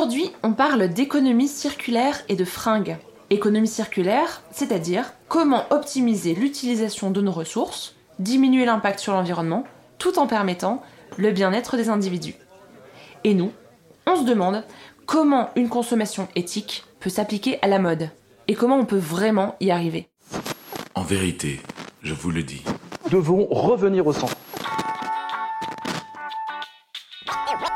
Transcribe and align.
Aujourd'hui, 0.00 0.32
on 0.42 0.54
parle 0.54 0.88
d'économie 0.88 1.46
circulaire 1.46 2.22
et 2.30 2.34
de 2.34 2.46
fringues. 2.46 2.96
Économie 3.28 3.68
circulaire, 3.68 4.40
c'est-à-dire 4.50 5.12
comment 5.28 5.66
optimiser 5.68 6.34
l'utilisation 6.34 7.10
de 7.10 7.20
nos 7.20 7.32
ressources, 7.32 7.94
diminuer 8.18 8.64
l'impact 8.64 8.98
sur 8.98 9.12
l'environnement, 9.12 9.64
tout 9.98 10.18
en 10.18 10.26
permettant 10.26 10.80
le 11.18 11.32
bien-être 11.32 11.76
des 11.76 11.90
individus. 11.90 12.36
Et 13.24 13.34
nous, 13.34 13.52
on 14.06 14.16
se 14.16 14.24
demande 14.24 14.64
comment 15.04 15.50
une 15.54 15.68
consommation 15.68 16.28
éthique 16.34 16.84
peut 16.98 17.10
s'appliquer 17.10 17.58
à 17.60 17.68
la 17.68 17.78
mode 17.78 18.08
et 18.48 18.54
comment 18.54 18.78
on 18.78 18.86
peut 18.86 18.96
vraiment 18.96 19.54
y 19.60 19.70
arriver. 19.70 20.08
En 20.94 21.02
vérité, 21.02 21.60
je 22.02 22.14
vous 22.14 22.30
le 22.30 22.42
dis. 22.42 22.62
Nous 23.04 23.10
devons 23.10 23.46
revenir 23.50 24.06
au 24.06 24.14
centre. 24.14 24.39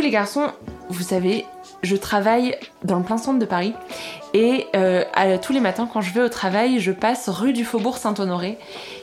Coup, 0.00 0.04
les 0.06 0.10
garçons, 0.10 0.46
vous 0.88 1.02
savez, 1.02 1.44
je 1.82 1.96
travaille 1.96 2.56
dans 2.84 2.98
le 2.98 3.04
plein 3.04 3.18
centre 3.18 3.38
de 3.38 3.44
Paris 3.44 3.74
et 4.34 4.66
euh, 4.76 5.02
à- 5.14 5.38
tous 5.38 5.52
les 5.52 5.60
matins, 5.60 5.88
quand 5.92 6.00
je 6.00 6.12
vais 6.14 6.22
au 6.22 6.28
travail, 6.28 6.78
je 6.80 6.92
passe 6.92 7.28
rue 7.28 7.52
du 7.52 7.64
Faubourg 7.64 7.96
Saint-Honoré, 7.98 8.58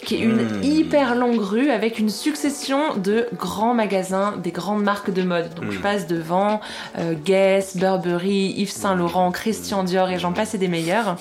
qui 0.05 0.15
est 0.15 0.19
une 0.19 0.47
hyper 0.63 1.15
longue 1.15 1.39
rue 1.41 1.69
avec 1.69 1.99
une 1.99 2.09
succession 2.09 2.95
de 2.95 3.27
grands 3.37 3.73
magasins, 3.73 4.35
des 4.41 4.51
grandes 4.51 4.83
marques 4.83 5.11
de 5.11 5.21
mode. 5.23 5.53
Donc 5.55 5.71
je 5.71 5.79
passe 5.79 6.07
devant 6.07 6.61
euh, 6.97 7.13
Guess, 7.25 7.77
Burberry, 7.77 8.53
Yves 8.57 8.71
Saint 8.71 8.95
Laurent, 8.95 9.31
Christian 9.31 9.83
Dior 9.83 10.09
et 10.09 10.17
j'en 10.19 10.31
passe 10.31 10.53
et 10.55 10.57
des 10.57 10.67
meilleurs. 10.69 11.17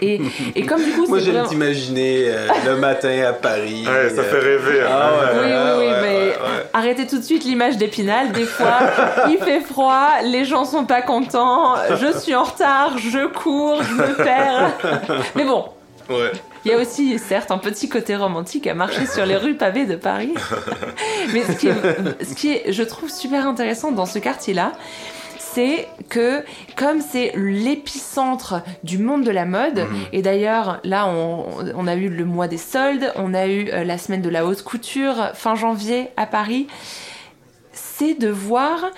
Et, 0.00 0.20
et 0.54 0.62
comme 0.64 0.82
du 0.82 0.92
coup, 0.92 1.06
Moi, 1.08 1.18
j'aime 1.18 1.32
vraiment- 1.34 1.48
t'imaginer 1.48 2.26
euh, 2.28 2.46
le 2.66 2.76
matin 2.76 3.20
à 3.28 3.32
Paris. 3.32 3.84
Ouais, 3.84 4.08
ça 4.10 4.20
euh, 4.20 4.30
fait 4.30 4.38
rêver. 4.38 4.80
hein. 4.82 4.88
Ah 4.88 5.12
ouais, 5.12 5.40
Oui, 5.40 5.44
oui, 5.44 5.50
ouais, 5.52 5.72
oui, 5.76 5.86
ouais, 5.86 6.00
mais. 6.02 6.37
Arrêtez 6.78 7.06
tout 7.06 7.18
de 7.18 7.22
suite 7.22 7.44
l'image 7.44 7.76
d'Épinal. 7.76 8.32
Des 8.32 8.44
fois, 8.44 8.78
il 9.28 9.38
fait 9.38 9.60
froid, 9.60 10.08
les 10.24 10.44
gens 10.44 10.64
sont 10.64 10.84
pas 10.84 11.02
contents, 11.02 11.74
je 11.96 12.18
suis 12.18 12.34
en 12.34 12.44
retard, 12.44 12.96
je 12.98 13.26
cours, 13.26 13.82
je 13.82 13.94
me 13.94 14.14
perds. 14.16 14.70
Mais 15.34 15.44
bon, 15.44 15.66
Ouais. 16.08 16.32
il 16.64 16.70
y 16.70 16.74
a 16.74 16.78
aussi, 16.78 17.18
certes, 17.18 17.50
un 17.50 17.58
petit 17.58 17.88
côté 17.90 18.16
romantique 18.16 18.66
à 18.66 18.72
marcher 18.72 19.04
sur 19.04 19.26
les 19.26 19.36
rues 19.36 19.56
pavées 19.56 19.84
de 19.84 19.94
Paris. 19.96 20.32
Mais 21.34 21.42
ce 21.44 21.52
qui 21.52 21.68
est, 21.68 21.74
ce 22.24 22.34
qui 22.34 22.52
est 22.52 22.72
je 22.72 22.82
trouve, 22.82 23.10
super 23.10 23.46
intéressant 23.46 23.90
dans 23.92 24.06
ce 24.06 24.18
quartier-là, 24.18 24.72
c'est 25.52 25.88
que 26.08 26.44
comme 26.76 27.00
c'est 27.00 27.32
l'épicentre 27.36 28.62
du 28.82 28.98
monde 28.98 29.24
de 29.24 29.30
la 29.30 29.44
mode, 29.44 29.86
et 30.12 30.22
d'ailleurs 30.22 30.80
là 30.84 31.08
on, 31.08 31.46
on 31.74 31.86
a 31.86 31.94
eu 31.94 32.08
le 32.08 32.24
mois 32.24 32.48
des 32.48 32.58
soldes, 32.58 33.12
on 33.16 33.34
a 33.34 33.46
eu 33.46 33.70
euh, 33.70 33.84
la 33.84 33.98
semaine 33.98 34.22
de 34.22 34.28
la 34.28 34.46
haute 34.46 34.62
couture 34.62 35.30
fin 35.34 35.54
janvier 35.54 36.08
à 36.16 36.26
Paris, 36.26 36.66
c'est 37.72 38.14
de 38.14 38.28
voir 38.28 38.90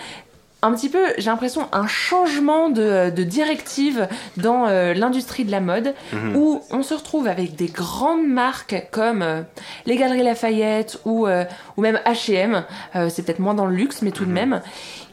un 0.62 0.72
petit 0.72 0.89
peu, 0.89 1.06
j'ai 1.16 1.30
l'impression, 1.30 1.68
un 1.73 1.86
changement 1.86 2.68
de, 2.68 3.11
de 3.11 3.23
directive 3.23 4.08
dans 4.36 4.67
euh, 4.67 4.92
l'industrie 4.92 5.45
de 5.45 5.51
la 5.51 5.61
mode, 5.61 5.95
où 6.35 6.61
on 6.70 6.83
se 6.83 6.95
retrouve 6.95 7.27
avec 7.27 7.57
des 7.57 7.67
grandes 7.67 8.27
marques 8.27 8.89
comme 8.90 9.23
euh, 9.23 9.42
les 9.86 9.96
Galeries 9.96 10.23
Lafayette 10.23 11.01
ou, 11.05 11.27
euh, 11.27 11.45
ou 11.77 11.83
même 11.83 11.98
H&M, 12.07 12.64
c'est 13.08 13.24
peut-être 13.24 13.39
moins 13.39 13.55
dans 13.55 13.67
le 13.67 13.74
luxe, 13.74 14.02
mais 14.02 14.11
tout 14.11 14.24
de 14.24 14.33
même, 14.33 14.61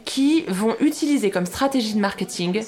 qui 0.06 0.44
vont 0.48 0.76
utiliser 0.80 1.30
comme 1.32 1.46
stratégie 1.46 1.94
de 1.94 2.00
marketing 2.00 2.64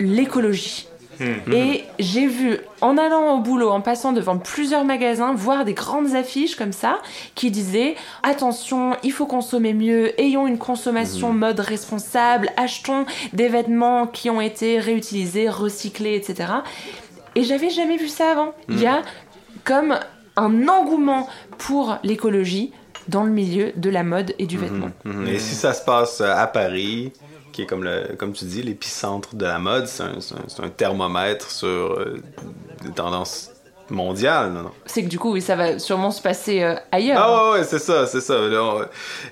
l'écologie. 0.00 0.88
Et 1.20 1.84
j'ai 1.98 2.26
vu, 2.26 2.58
en 2.80 2.98
allant 2.98 3.34
au 3.34 3.40
boulot, 3.40 3.70
en 3.70 3.80
passant 3.80 4.12
devant 4.12 4.38
plusieurs 4.38 4.84
magasins, 4.84 5.34
voir 5.34 5.64
des 5.64 5.74
grandes 5.74 6.14
affiches 6.14 6.56
comme 6.56 6.72
ça 6.72 6.98
qui 7.34 7.50
disaient 7.50 7.94
attention, 8.22 8.96
il 9.02 9.12
faut 9.12 9.26
consommer 9.26 9.74
mieux, 9.74 10.18
ayons 10.20 10.46
une 10.46 10.58
consommation 10.58 11.32
mode 11.32 11.60
responsable, 11.60 12.50
achetons 12.56 13.06
des 13.32 13.48
vêtements 13.48 14.06
qui 14.06 14.30
ont 14.30 14.40
été 14.40 14.78
réutilisés, 14.78 15.48
recyclés, 15.48 16.16
etc. 16.16 16.52
Et 17.34 17.42
j'avais 17.42 17.70
jamais 17.70 17.96
vu 17.96 18.08
ça 18.08 18.32
avant. 18.32 18.54
Il 18.68 18.80
y 18.80 18.86
a 18.86 19.02
comme 19.64 19.98
un 20.36 20.68
engouement 20.68 21.28
pour 21.58 21.96
l'écologie 22.02 22.72
dans 23.08 23.24
le 23.24 23.30
milieu 23.30 23.72
de 23.76 23.90
la 23.90 24.02
mode 24.02 24.34
et 24.38 24.46
du 24.46 24.58
vêtement. 24.58 24.90
Et 25.26 25.38
si 25.38 25.54
ça 25.54 25.72
se 25.72 25.84
passe 25.84 26.20
à 26.20 26.46
Paris, 26.46 27.12
qui 27.56 27.62
est 27.62 27.66
comme, 27.66 27.84
le, 27.84 28.14
comme 28.18 28.34
tu 28.34 28.44
dis, 28.44 28.62
l'épicentre 28.62 29.34
de 29.34 29.46
la 29.46 29.58
mode, 29.58 29.86
c'est 29.86 30.02
un, 30.02 30.68
thermomètre 30.68 31.50
sur 31.50 31.68
euh, 31.68 32.20
des 32.84 32.90
tendances 32.90 33.50
mondiales. 33.88 34.52
Non, 34.52 34.64
non. 34.64 34.70
C'est 34.84 35.02
que 35.02 35.08
du 35.08 35.18
coup, 35.18 35.32
oui, 35.32 35.40
ça 35.40 35.56
va 35.56 35.78
sûrement 35.78 36.10
se 36.10 36.20
passer 36.20 36.62
euh, 36.62 36.74
ailleurs. 36.92 37.18
Ah 37.18 37.52
ouais, 37.52 37.58
ouais, 37.60 37.64
c'est 37.64 37.78
ça, 37.78 38.06
c'est 38.06 38.20
ça. 38.20 38.34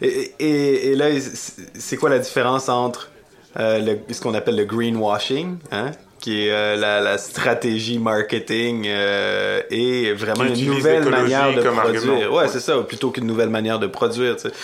Et, 0.01 0.33
et, 0.39 0.93
et 0.93 0.95
là, 0.97 1.09
c'est 1.21 1.79
c'est 1.79 1.97
quoi 1.99 2.09
la 2.09 2.19
différence 2.19 2.71
entre 2.71 3.11
euh, 3.59 3.79
le- 3.79 4.15
ce 4.15 4.23
qu'on 4.23 4.33
appelle 4.33 4.57
le 4.57 4.65
greenwashing, 4.65 5.59
hein, 5.71 5.91
qui 6.25 6.47
est 6.47 6.53
euh, 6.53 6.75
la, 6.77 7.03
la 7.03 7.19
stratégie 7.19 7.99
marketing 7.99 8.87
euh, 8.87 9.61
et 9.69 10.11
vraiment 10.15 10.45
une 10.45 10.65
nouvelle 10.65 11.05
manière 11.07 11.53
de 11.55 11.61
produire. 11.61 11.81
argument. 11.81 12.35
Ouais, 12.35 12.49
c'est 12.49 12.61
ça, 12.61 12.79
plutôt 12.79 13.11
qu'une 13.11 13.27
nouvelle 13.27 13.51
manière 13.51 13.79
de 13.79 13.87
produire. 13.87 14.37
tu 14.37 14.49
sais. 14.49 14.55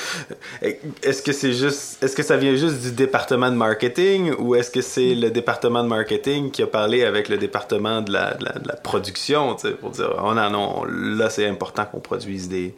Et 0.62 0.80
Est-ce 1.02 1.20
que 1.20 1.32
c'est 1.32 1.52
juste, 1.52 2.02
est-ce 2.02 2.16
que 2.16 2.22
ça 2.22 2.38
vient 2.38 2.56
juste 2.56 2.80
du 2.80 2.92
département 2.92 3.50
de 3.50 3.56
marketing 3.56 4.32
ou 4.38 4.54
est-ce 4.54 4.70
que 4.70 4.80
c'est 4.80 5.14
le 5.14 5.30
département 5.30 5.82
de 5.82 5.88
marketing 5.88 6.50
qui 6.50 6.62
a 6.62 6.66
parlé 6.66 7.04
avec 7.04 7.28
le 7.28 7.36
département 7.36 8.00
de 8.00 8.10
la, 8.10 8.32
de 8.32 8.44
la, 8.46 8.52
de 8.52 8.66
la 8.66 8.76
production, 8.76 9.54
tu 9.54 9.68
sais, 9.68 9.74
pour 9.74 9.90
dire, 9.90 10.14
oh 10.24 10.32
non, 10.32 10.48
non, 10.48 10.84
là 10.86 11.28
c'est 11.28 11.46
important 11.46 11.84
qu'on 11.84 12.00
produise 12.00 12.48
des 12.48 12.74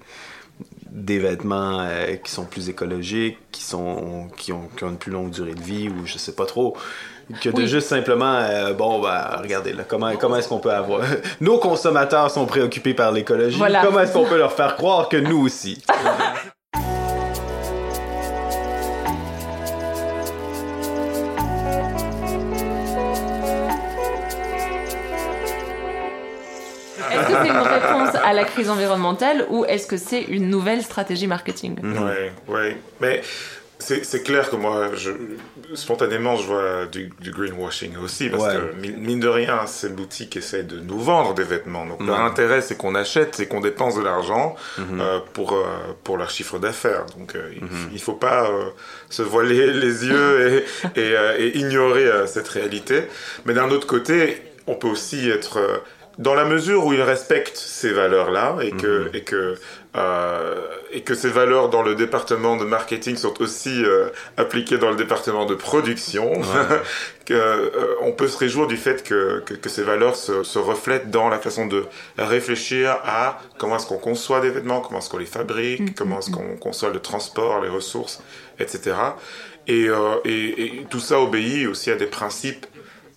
des 0.91 1.19
vêtements 1.19 1.81
euh, 1.81 2.17
qui 2.17 2.31
sont 2.31 2.45
plus 2.45 2.69
écologiques, 2.69 3.39
qui 3.51 3.63
sont 3.63 4.29
qui 4.37 4.53
ont, 4.53 4.69
qui 4.77 4.85
ont 4.85 4.91
une 4.91 4.99
plus 4.99 5.11
longue 5.13 5.31
durée 5.31 5.55
de 5.55 5.63
vie 5.63 5.89
ou 5.89 6.05
je 6.05 6.19
sais 6.19 6.33
pas 6.35 6.45
trop 6.47 6.77
que 7.41 7.49
de 7.51 7.57
Oui. 7.57 7.67
juste 7.69 7.89
simplement 7.89 8.35
euh, 8.41 8.73
bon 8.75 9.01
bah 9.01 9.39
regardez 9.43 9.73
là 9.73 9.85
comment 9.87 10.13
comment 10.17 10.37
est-ce 10.37 10.49
qu'on 10.49 10.59
peut 10.59 10.73
avoir 10.73 11.01
nos 11.41 11.59
consommateurs 11.59 12.31
sont 12.31 12.47
préoccupés 12.47 12.95
par 12.95 13.13
l'écologie 13.13 13.59
Voilà. 13.59 13.83
comment 13.85 14.01
est-ce 14.01 14.13
qu'on 14.13 14.25
peut 14.25 14.39
leur 14.39 14.53
faire 14.53 14.77
croire 14.77 15.09
que 15.09 15.17
nous 15.17 15.45
aussi? 15.45 15.83
Est-ce 27.11 27.27
que 27.27 27.33
c'est 27.43 27.49
une 27.49 27.57
réponse 27.57 28.15
à 28.25 28.33
la 28.33 28.45
crise 28.45 28.71
environnementale 28.71 29.47
ou 29.51 29.65
est-ce 29.65 29.87
que 29.87 29.97
c'est 29.97 30.23
une 30.23 30.49
nouvelle 30.49 30.83
stratégie 30.83 31.27
marketing? 31.27 31.77
Ouais, 31.83 32.33
ouais. 32.49 32.77
Mais 33.01 33.23
c'est 33.83 34.23
clair 34.23 34.49
que 34.51 34.57
moi, 34.57 34.91
je, 34.95 35.11
spontanément, 35.75 36.37
je 36.37 36.47
vois 36.47 36.87
du, 36.87 37.11
du 37.21 37.31
greenwashing 37.31 37.97
aussi. 37.99 38.29
Parce 38.31 38.43
Ouais. 38.45 38.55
que, 38.55 38.87
mine 38.99 39.21
de 39.21 39.29
rien, 39.29 39.67
ces 39.67 39.89
boutiques 39.89 40.37
essaient 40.37 40.63
de 40.63 40.79
nous 40.81 41.01
vendre 41.01 41.35
des 41.35 41.43
vêtements. 41.43 41.85
Donc, 41.87 42.05
leur 42.07 42.21
intérêt, 42.21 42.63
c'est 42.63 42.77
qu'on 42.77 42.95
achète, 42.95 43.35
c'est 43.37 43.47
qu'on 43.47 43.61
dépense 43.61 43.97
de 43.97 44.03
l'argent 44.03 44.55
Mhm. 44.79 45.01
euh, 45.01 45.19
pour, 45.33 45.53
euh, 45.53 45.65
pour 46.05 46.17
leur 46.17 46.31
chiffre 46.31 46.59
d'affaires. 46.59 47.07
Donc, 47.19 47.35
euh, 47.35 47.51
il, 47.57 47.63
il 47.95 48.01
faut 48.01 48.13
pas 48.15 48.49
se 49.11 49.23
voiler 49.23 49.73
les 49.85 50.07
yeux 50.07 50.65
et, 50.97 51.01
et, 51.01 51.15
et 51.39 51.59
ignorer 51.59 52.09
cette 52.27 52.49
réalité. 52.49 53.03
Mais 53.45 53.55
d'un 53.55 53.71
autre 53.71 53.87
côté, 53.87 54.43
on 54.67 54.75
peut 54.75 54.89
aussi 54.89 55.29
être... 55.29 55.59
dans 56.19 56.35
la 56.35 56.45
mesure 56.45 56.85
où 56.85 56.93
ils 56.93 57.03
respectent 57.03 57.57
ces 57.57 57.93
valeurs-là 57.93 58.59
et 58.61 58.71
que, 58.71 59.11
et, 59.15 59.23
que, 59.23 59.57
euh, 59.97 60.67
et 60.93 61.01
que 61.01 61.15
ces 61.15 61.31
valeurs 61.31 61.71
dans 61.71 61.83
le 61.83 61.95
département 61.95 62.57
de 62.57 62.65
marketing 62.65 63.17
sont 63.17 63.41
aussi 63.41 63.83
euh, 63.85 64.09
appliquées 64.37 64.79
dans 64.79 64.91
le 64.91 64.97
département 64.97 65.47
de 65.47 65.55
production, 65.55 66.33
que, 67.25 67.33
euh, 67.33 67.95
on 68.03 68.13
peut 68.13 68.29
se 68.29 68.37
réjouir 68.37 68.67
du 68.67 68.77
fait 68.77 69.03
que, 69.03 69.41
que, 69.47 69.55
que 69.55 69.69
ces 69.69 69.83
valeurs 69.83 70.17
se, 70.17 70.43
se 70.43 70.59
reflètent 70.59 71.11
dans 71.11 71.29
la 71.29 71.39
façon 71.39 71.67
de 71.67 71.85
réfléchir 72.19 72.99
à 73.05 73.41
comment 73.59 73.77
est-ce 73.77 73.87
qu'on 73.87 73.99
conçoit 73.99 74.41
des 74.41 74.51
vêtements, 74.51 74.81
comment 74.81 74.99
est-ce 74.99 75.09
qu'on 75.09 75.19
les 75.19 75.27
fabrique, 75.27 75.95
comment 75.95 76.19
est-ce 76.19 76.31
qu'on 76.31 76.57
conçoit 76.57 76.91
le 76.91 77.01
transport, 77.01 77.63
les 77.63 77.71
ressources, 77.71 78.23
etc. 78.59 78.95
Et, 79.67 79.89
euh, 79.89 80.17
et, 80.25 80.65
et 80.65 80.87
tout 80.91 81.01
ça 81.01 81.21
obéit 81.21 81.69
aussi 81.69 81.91
à 81.91 81.95
des 81.95 82.07
principes 82.07 82.67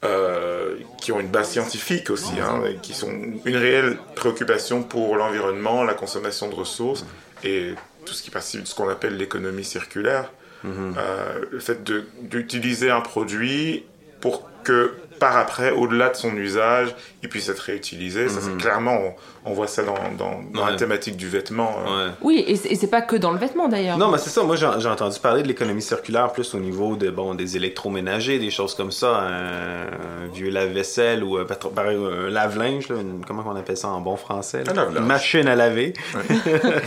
euh, 0.05 0.75
qui 1.01 1.11
ont 1.11 1.19
une 1.19 1.27
base 1.27 1.49
scientifique 1.51 2.09
aussi, 2.09 2.39
hein, 2.39 2.61
qui 2.81 2.93
sont 2.93 3.11
une 3.45 3.57
réelle 3.57 3.97
préoccupation 4.15 4.83
pour 4.83 5.15
l'environnement, 5.15 5.83
la 5.83 5.93
consommation 5.93 6.49
de 6.49 6.55
ressources 6.55 7.05
et 7.43 7.73
tout 8.05 8.13
ce 8.13 8.23
qui 8.23 8.29
participe 8.29 8.63
de 8.63 8.67
ce 8.67 8.75
qu'on 8.75 8.89
appelle 8.89 9.17
l'économie 9.17 9.63
circulaire. 9.63 10.31
Euh, 10.65 11.45
le 11.51 11.59
fait 11.59 11.83
d'utiliser 12.21 12.89
un 12.89 13.01
produit 13.01 13.83
pour 14.19 14.49
que 14.63 14.93
par 15.19 15.37
après, 15.37 15.71
au-delà 15.71 16.09
de 16.09 16.15
son 16.15 16.35
usage, 16.35 16.95
il 17.23 17.29
puisse 17.29 17.49
être 17.49 17.59
réutilisé. 17.59 18.29
Ça, 18.29 18.39
c'est 18.41 18.55
clairement, 18.57 18.97
on, 19.45 19.51
on 19.51 19.53
voit 19.53 19.67
ça 19.67 19.83
dans, 19.83 19.93
dans, 20.17 20.41
dans 20.53 20.65
la 20.65 20.71
Ouais. 20.71 20.77
thématique 20.77 21.17
du 21.17 21.27
vêtement. 21.27 21.75
euh. 21.87 22.07
Ouais. 22.07 22.13
Oui, 22.21 22.43
et 22.47 22.55
c'est 22.75 22.87
pas 22.87 23.01
que 23.01 23.15
dans 23.15 23.31
le 23.31 23.37
vêtement 23.39 23.67
d'ailleurs. 23.67 23.97
Non, 23.97 24.09
mais 24.09 24.17
c'est 24.17 24.29
ça. 24.29 24.43
Moi, 24.43 24.55
j'ai 24.55 24.65
entendu 24.87 25.19
parler 25.19 25.41
de 25.43 25.47
l'économie 25.47 25.81
circulaire 25.81 26.31
plus 26.31 26.53
au 26.53 26.59
niveau 26.59 26.95
de, 26.95 27.09
bon, 27.09 27.33
des 27.35 27.55
électroménagers, 27.57 28.39
des 28.39 28.51
choses 28.51 28.75
comme 28.75 28.91
ça. 28.91 29.17
Un, 29.17 29.83
un 29.85 30.27
vieux 30.33 30.49
lave-vaisselle 30.49 31.23
ou 31.23 31.37
euh, 31.37 31.45
pareil, 31.45 31.97
un 31.97 32.29
lave-linge, 32.29 32.87
comment 33.27 33.43
on 33.47 33.55
appelle 33.55 33.77
ça 33.77 33.87
en 33.89 34.01
bon 34.01 34.15
français? 34.15 34.63
là? 34.63 34.73
Un. 34.89 34.95
Une 34.95 35.05
machine 35.05 35.47
à 35.47 35.55
laver. 35.55 35.93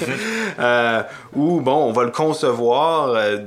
Euh, 0.61 1.03
Ou, 1.35 1.61
bon, 1.61 1.77
on 1.85 1.93
va 1.93 2.05
le 2.05 2.11
concevoir 2.11 3.11
euh, 3.11 3.39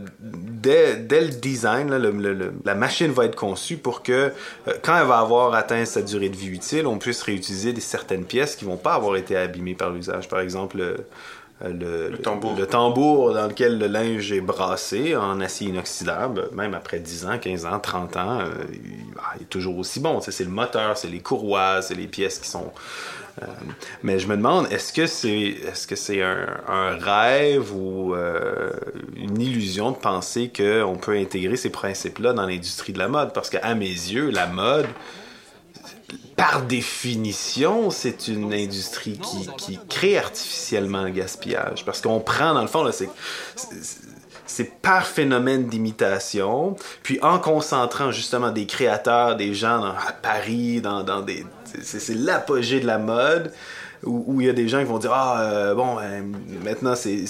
dès, 0.61 0.95
dès 0.95 1.21
le 1.21 1.27
design. 1.29 1.89
là, 1.89 1.97
le- 1.99 2.11
le- 2.11 2.33
le- 2.33 2.53
la 2.65 2.75
machine 2.75 3.11
va 3.11 3.25
être 3.25 3.35
conçue 3.35 3.77
pour 3.77 4.03
que, 4.03 4.11
euh, 4.67 4.73
quand 4.83 4.97
elle 4.97 5.07
va 5.07 5.19
avoir 5.19 5.53
atteint 5.53 5.85
sa 5.85 6.01
durée 6.01 6.29
de 6.29 6.35
vie 6.35 6.49
utile, 6.49 6.87
on 6.87 6.97
puisse 6.97 7.21
réutiliser 7.23 7.73
des, 7.73 7.81
certaines 7.81 8.25
pièces 8.25 8.55
qui 8.55 8.65
vont 8.65 8.77
pas 8.77 8.93
avoir 8.93 9.15
été 9.15 9.35
abîmées 9.35 9.75
par 9.75 9.89
l'usage. 9.89 10.27
Par 10.29 10.39
exemple, 10.39 10.77
le, 10.77 10.97
le, 11.63 12.09
le- 12.09 12.17
tambour. 12.17 12.55
le 12.57 12.65
tambour 12.65 13.33
dans 13.33 13.47
lequel 13.47 13.77
le 13.77 13.85
linge 13.87 14.31
est 14.31 14.41
brassé 14.41 15.15
en 15.15 15.39
acier 15.41 15.67
inoxydable, 15.69 16.49
même 16.53 16.73
après 16.73 16.99
10 16.99 17.25
ans, 17.25 17.37
15 17.37 17.65
ans, 17.65 17.79
30 17.79 18.17
ans, 18.17 18.39
euh, 18.41 18.45
il, 18.73 18.79
ah, 19.19 19.33
il 19.37 19.43
est 19.43 19.45
toujours 19.45 19.77
aussi 19.77 19.99
bon. 19.99 20.19
C'est 20.21 20.43
le 20.43 20.49
moteur, 20.49 20.97
c'est 20.97 21.07
les 21.09 21.19
courroies, 21.19 21.81
c'est 21.83 21.95
les 21.95 22.07
pièces 22.07 22.39
qui 22.39 22.49
sont... 22.49 22.71
euh, 23.41 23.45
mais 24.03 24.19
je 24.19 24.27
me 24.27 24.35
demande, 24.35 24.67
est-ce 24.71 24.93
que 24.93 25.07
c'est 25.07 25.31
est-ce 25.33 26.21
un 26.67 26.97
rêve 26.97 27.73
ou 27.73 28.13
euh, 28.13 28.71
une 29.15 29.41
illusion 29.41 29.91
de 29.91 29.97
penser 29.97 30.51
qu'on 30.55 30.97
peut 30.97 31.17
intégrer 31.17 31.55
ces 31.55 31.69
principes-là 31.69 32.33
dans 32.33 32.45
l'industrie 32.45 32.93
de 32.93 32.99
la 32.99 33.07
mode? 33.07 33.33
Parce 33.33 33.49
qu'à 33.49 33.73
mes 33.75 33.85
yeux, 33.85 34.29
la 34.29 34.47
mode, 34.47 34.87
par 36.35 36.63
définition, 36.63 37.89
c'est 37.89 38.27
une 38.27 38.53
industrie 38.53 39.17
qui, 39.17 39.47
qui 39.57 39.79
crée 39.89 40.17
artificiellement 40.17 41.03
le 41.03 41.11
gaspillage. 41.11 41.85
Parce 41.85 42.01
qu'on 42.01 42.19
prend, 42.19 42.53
dans 42.53 42.61
le 42.61 42.67
fond, 42.67 42.83
là, 42.83 42.91
c'est, 42.91 43.09
c'est- 44.51 44.71
par 44.81 45.05
phénomène 45.05 45.67
d'imitation, 45.67 46.75
puis 47.03 47.19
en 47.21 47.39
concentrant 47.39 48.11
justement 48.11 48.51
des 48.51 48.65
créateurs, 48.65 49.35
des 49.35 49.53
gens 49.53 49.79
dans- 49.79 49.87
à 49.91 50.11
Paris, 50.21 50.81
dans, 50.81 51.03
des... 51.21 51.45
C'est, 51.81 52.15
l'apogée 52.15 52.79
de 52.79 52.87
la 52.87 52.97
mode, 52.97 53.51
où 54.03 54.41
il 54.41 54.47
y 54.47 54.49
a 54.49 54.53
des 54.53 54.67
gens 54.67 54.79
qui 54.79 54.85
vont 54.85 54.97
dire, 54.97 55.13
ah, 55.13 55.41
euh, 55.41 55.75
bon, 55.75 55.97
euh, 55.99 56.21
maintenant 56.65 56.95
c'est... 56.95 57.23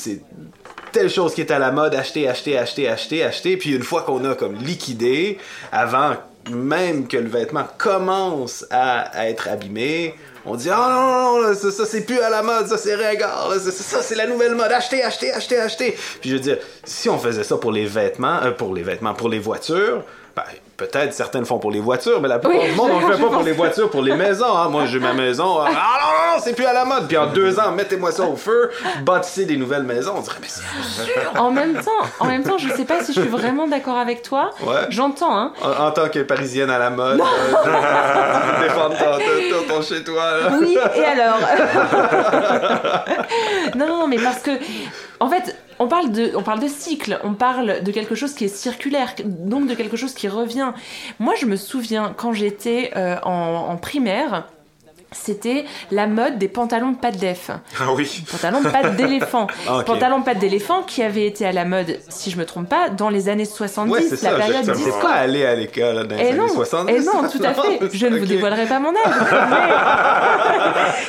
telle 0.92 1.10
chose 1.10 1.34
qui 1.36 1.42
est 1.42 1.52
à 1.52 1.60
la 1.60 1.72
mode, 1.72 1.94
acheter, 1.96 2.28
acheter, 2.28 2.58
acheter, 2.58 2.88
acheter, 2.88 3.24
acheter. 3.24 3.58
Puis 3.58 3.76
une 3.76 3.84
fois 3.84 4.02
qu'on 4.04 4.24
a 4.26 4.36
comme 4.36 4.56
liquidé, 4.56 5.38
avant 5.72 6.14
même 6.50 7.08
que 7.08 7.18
le 7.18 7.30
vêtement 7.30 7.66
commence 7.78 8.66
à 8.72 9.28
être 9.30 9.48
abîmé, 9.48 10.16
on 10.46 10.56
dit 10.56 10.70
ah 10.70 10.88
non 10.90 11.02
non, 11.02 11.42
non 11.42 11.48
là, 11.48 11.56
ça, 11.56 11.86
c'est 11.86 12.06
plus 12.06 12.20
à 12.20 12.30
la 12.30 12.42
mode, 12.42 12.68
ça 12.68 12.78
c'est 12.78 12.96
ringard, 12.96 13.54
ça, 13.54 13.72
ça, 13.72 14.02
c'est 14.02 14.16
la 14.16 14.28
nouvelle 14.28 14.56
mode, 14.56 14.72
acheter, 14.72 15.04
acheter, 15.04 15.32
acheter, 15.32 15.60
acheter. 15.60 15.98
Puis 16.20 16.30
je 16.30 16.36
veux 16.36 16.42
dire, 16.42 16.58
si 16.84 17.10
on 17.10 17.18
faisait 17.18 17.44
ça 17.44 17.58
pour 17.58 17.72
les 17.72 17.86
vêtements, 17.86 18.42
euh, 18.44 18.52
pour 18.52 18.74
les 18.74 18.84
vêtements, 18.84 19.14
pour 19.14 19.30
les 19.30 19.40
voitures, 19.40 20.04
ben, 20.36 20.44
peut-être 20.88 21.14
certaines 21.14 21.46
font 21.46 21.60
pour 21.60 21.72
les 21.72 21.80
voitures, 21.80 22.22
mais 22.22 22.28
la 22.28 22.40
plupart 22.40 22.60
Oui, 22.62 22.70
du 22.70 22.76
monde 22.76 22.92
on 22.94 23.00
le 23.08 23.14
fait 23.16 23.22
pas 23.22 23.30
pour 23.30 23.44
les 23.44 23.52
voitures, 23.52 23.90
pour 23.90 24.02
les 24.02 24.16
maisons. 24.16 24.58
hein. 24.58 24.70
Moi 24.70 24.86
j'ai 24.86 25.00
ma 25.00 25.14
maison, 25.14 25.60
ah 25.60 25.70
non 25.70 25.74
non 25.74 26.38
non, 26.38 26.42
c'est 26.44 26.54
plus 26.54 26.66
à 26.66 26.74
la 26.74 26.86
mode. 26.86 27.08
Puis 27.08 27.18
en 27.18 27.28
deux 27.28 27.60
ans, 27.60 27.72
mettez-moi 27.72 28.12
ça 28.12 28.24
au 28.24 28.36
feu, 28.36 28.72
bâtissez 29.04 29.46
des 29.46 29.58
nouvelles 29.58 29.84
maisons. 29.84 30.14
On 30.18 30.22
dirait 30.22 30.36
mais 30.42 30.48
c'est 30.50 31.40
En 31.40 31.52
même 31.52 31.76
temps, 31.76 31.92
en 32.20 32.26
même 32.26 32.44
temps, 32.44 32.58
je 32.58 32.70
sais 32.70 32.86
pas 32.86 33.04
si 33.04 33.14
je 33.14 33.22
suis 33.22 33.30
vraiment 33.30 33.68
d'accord 33.68 33.98
avec 33.98 34.22
toi. 34.22 34.52
Ouais. 34.64 34.86
J'entends, 34.90 35.36
hein. 35.38 35.54
En, 35.64 35.88
en 35.88 35.92
tant 35.92 36.10
que 36.10 36.20
parisienne 36.20 36.70
à 36.70 36.80
la 36.80 36.90
mode, 36.90 37.20
euh, 37.20 37.24
défendre 38.64 38.96
ton, 38.98 39.18
ton, 39.18 39.68
ton- 39.68 39.76
ton 39.76 39.82
chez 39.82 40.04
toi. 40.04 40.24
Là. 40.40 40.52
Oui, 40.60 40.78
et 40.96 41.06
alors? 41.06 41.38
Non, 43.76 43.88
non, 43.88 44.08
mais 44.08 44.18
parce 44.18 44.40
que, 44.40 44.52
en 45.20 45.30
fait, 45.30 45.56
on 45.80 45.88
parle, 45.88 46.12
de, 46.12 46.32
on 46.36 46.44
parle 46.44 46.60
de 46.60 46.68
cycle, 46.68 47.20
on 47.24 47.34
parle 47.34 47.82
de 47.82 47.92
quelque 47.92 48.16
chose 48.16 48.34
qui 48.34 48.46
est 48.46 48.56
circulaire, 48.56 49.14
donc 49.26 49.68
de 49.68 49.74
quelque 49.74 49.98
chose 49.98 50.14
qui 50.14 50.28
revient. 50.28 50.71
Moi, 51.20 51.34
je 51.40 51.46
me 51.46 51.56
souviens, 51.56 52.14
quand 52.16 52.34
j'étais 52.34 52.92
euh, 52.96 53.16
en, 53.24 53.68
en 53.70 53.78
primaire, 53.78 54.46
c'était 55.14 55.66
la 55.92 56.08
mode 56.08 56.38
des 56.38 56.48
pantalons 56.48 56.92
de 56.92 56.96
pattes 56.98 57.18
d'EF. 57.18 57.52
Ah 57.78 57.92
oui. 57.94 58.24
Pantalons 58.32 58.62
de 58.62 58.70
pattes 58.70 58.96
d'éléphant. 58.96 59.48
Ah. 59.68 59.84
Pantalons 59.86 60.20
de 60.20 60.24
pattes 60.24 60.40
d'éléphant 60.40 60.84
qui 60.84 61.04
avait 61.04 61.26
été 61.28 61.46
à 61.46 61.52
la 61.52 61.66
mode, 61.66 62.00
si 62.08 62.32
je 62.32 62.38
me 62.38 62.46
trompe 62.46 62.70
pas, 62.70 62.90
dans 62.90 63.10
les 63.10 63.28
années 63.28 63.44
70, 63.46 63.92
Ouais, 63.92 64.02
la 64.10 64.16
ça. 64.18 64.32
période 64.32 64.72
disco. 64.72 65.00
pas 65.02 65.10
aller 65.16 65.46
à 65.46 65.54
l'école 65.56 66.08
dans 66.08 66.16
les 66.16 66.24
Et 66.24 66.28
années 66.30 66.38
non, 66.38 66.48
70. 66.48 66.94
et 66.94 67.00
non, 67.06 67.28
tout 67.30 67.44
à 67.44 67.54
fait. 67.54 67.80
Je 67.94 68.08
ne 68.08 68.18
vous 68.18 68.26
dévoilerai 68.26 68.66
pas 68.68 68.80
mon 68.80 68.92
âge. 68.92 69.16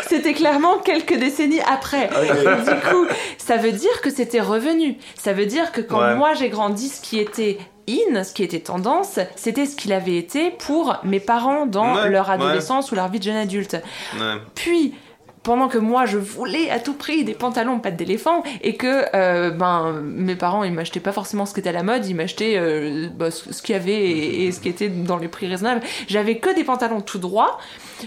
C'était 0.09 0.35
clairement 0.35 0.79
quelques 0.79 1.17
décennies 1.17 1.61
après. 1.73 2.07
Et 2.25 2.65
du 2.65 2.81
coup, 2.91 3.07
ça 3.39 3.57
veut 3.57 3.73
dire 3.73 4.01
que 4.03 4.11
c'était 4.11 4.41
revenu. 4.41 4.97
Ça 5.17 5.33
veut 5.33 5.47
dire 5.47 5.73
que 5.73 5.81
quand 5.81 6.01
Ouais. 6.03 6.15
moi 6.17 6.35
j'ai 6.35 6.49
grandi, 6.49 6.89
ce 6.89 7.01
qui 7.01 7.19
était 7.21 7.59
in, 7.89 8.23
ce 8.25 8.33
qui 8.33 8.43
était 8.43 8.61
tendance, 8.61 9.19
c'était 9.37 9.67
ce 9.67 9.77
qu'il 9.77 9.93
avait 9.93 10.17
été 10.17 10.51
pour 10.51 10.97
mes 11.05 11.21
parents 11.21 11.67
dans 11.67 11.95
Ouais, 11.97 12.09
leur 12.11 12.29
ouais. 12.29 12.35
adolescence 12.35 12.93
ou 12.93 12.95
leur 12.95 13.09
vie 13.09 13.19
de 13.19 13.25
jeune 13.25 13.37
adulte. 13.37 13.77
Ouais. 14.19 14.35
Puis, 14.55 14.95
pendant 15.43 15.69
que 15.69 15.79
moi 15.79 16.07
je 16.07 16.19
voulais 16.19 16.71
à 16.71 16.79
tout 16.79 16.95
prix 16.95 17.25
des 17.25 17.35
pantalons 17.35 17.79
pattes 17.79 17.97
d'éléphant 17.97 18.43
et 18.61 18.77
que 18.77 19.05
euh, 19.15 19.51
ben 19.51 20.01
mes 20.03 20.37
parents 20.37 20.65
ils 20.65 20.73
m'achetaient 20.73 21.01
pas 21.01 21.13
forcément 21.13 21.47
ce 21.47 21.55
qui 21.55 21.61
était 21.61 21.71
à 21.71 21.73
la 21.73 21.83
mode, 21.83 22.07
ils 22.07 22.15
m'achetaient 22.15 22.57
euh, 22.57 23.09
bah, 23.15 23.31
ce, 23.31 23.63
qu'il 23.63 23.75
y 23.75 23.79
avait 23.79 23.93
et, 23.93 24.47
et 24.47 24.53
ce 24.53 24.61
qui 24.61 24.69
était 24.69 24.89
dans 24.89 25.19
les 25.19 25.29
prix 25.29 25.47
raisonnables. 25.49 25.81
J'avais 26.09 26.39
que 26.39 26.55
des 26.55 26.65
pantalons 26.65 27.01
tout 27.01 27.19
droits. 27.19 27.59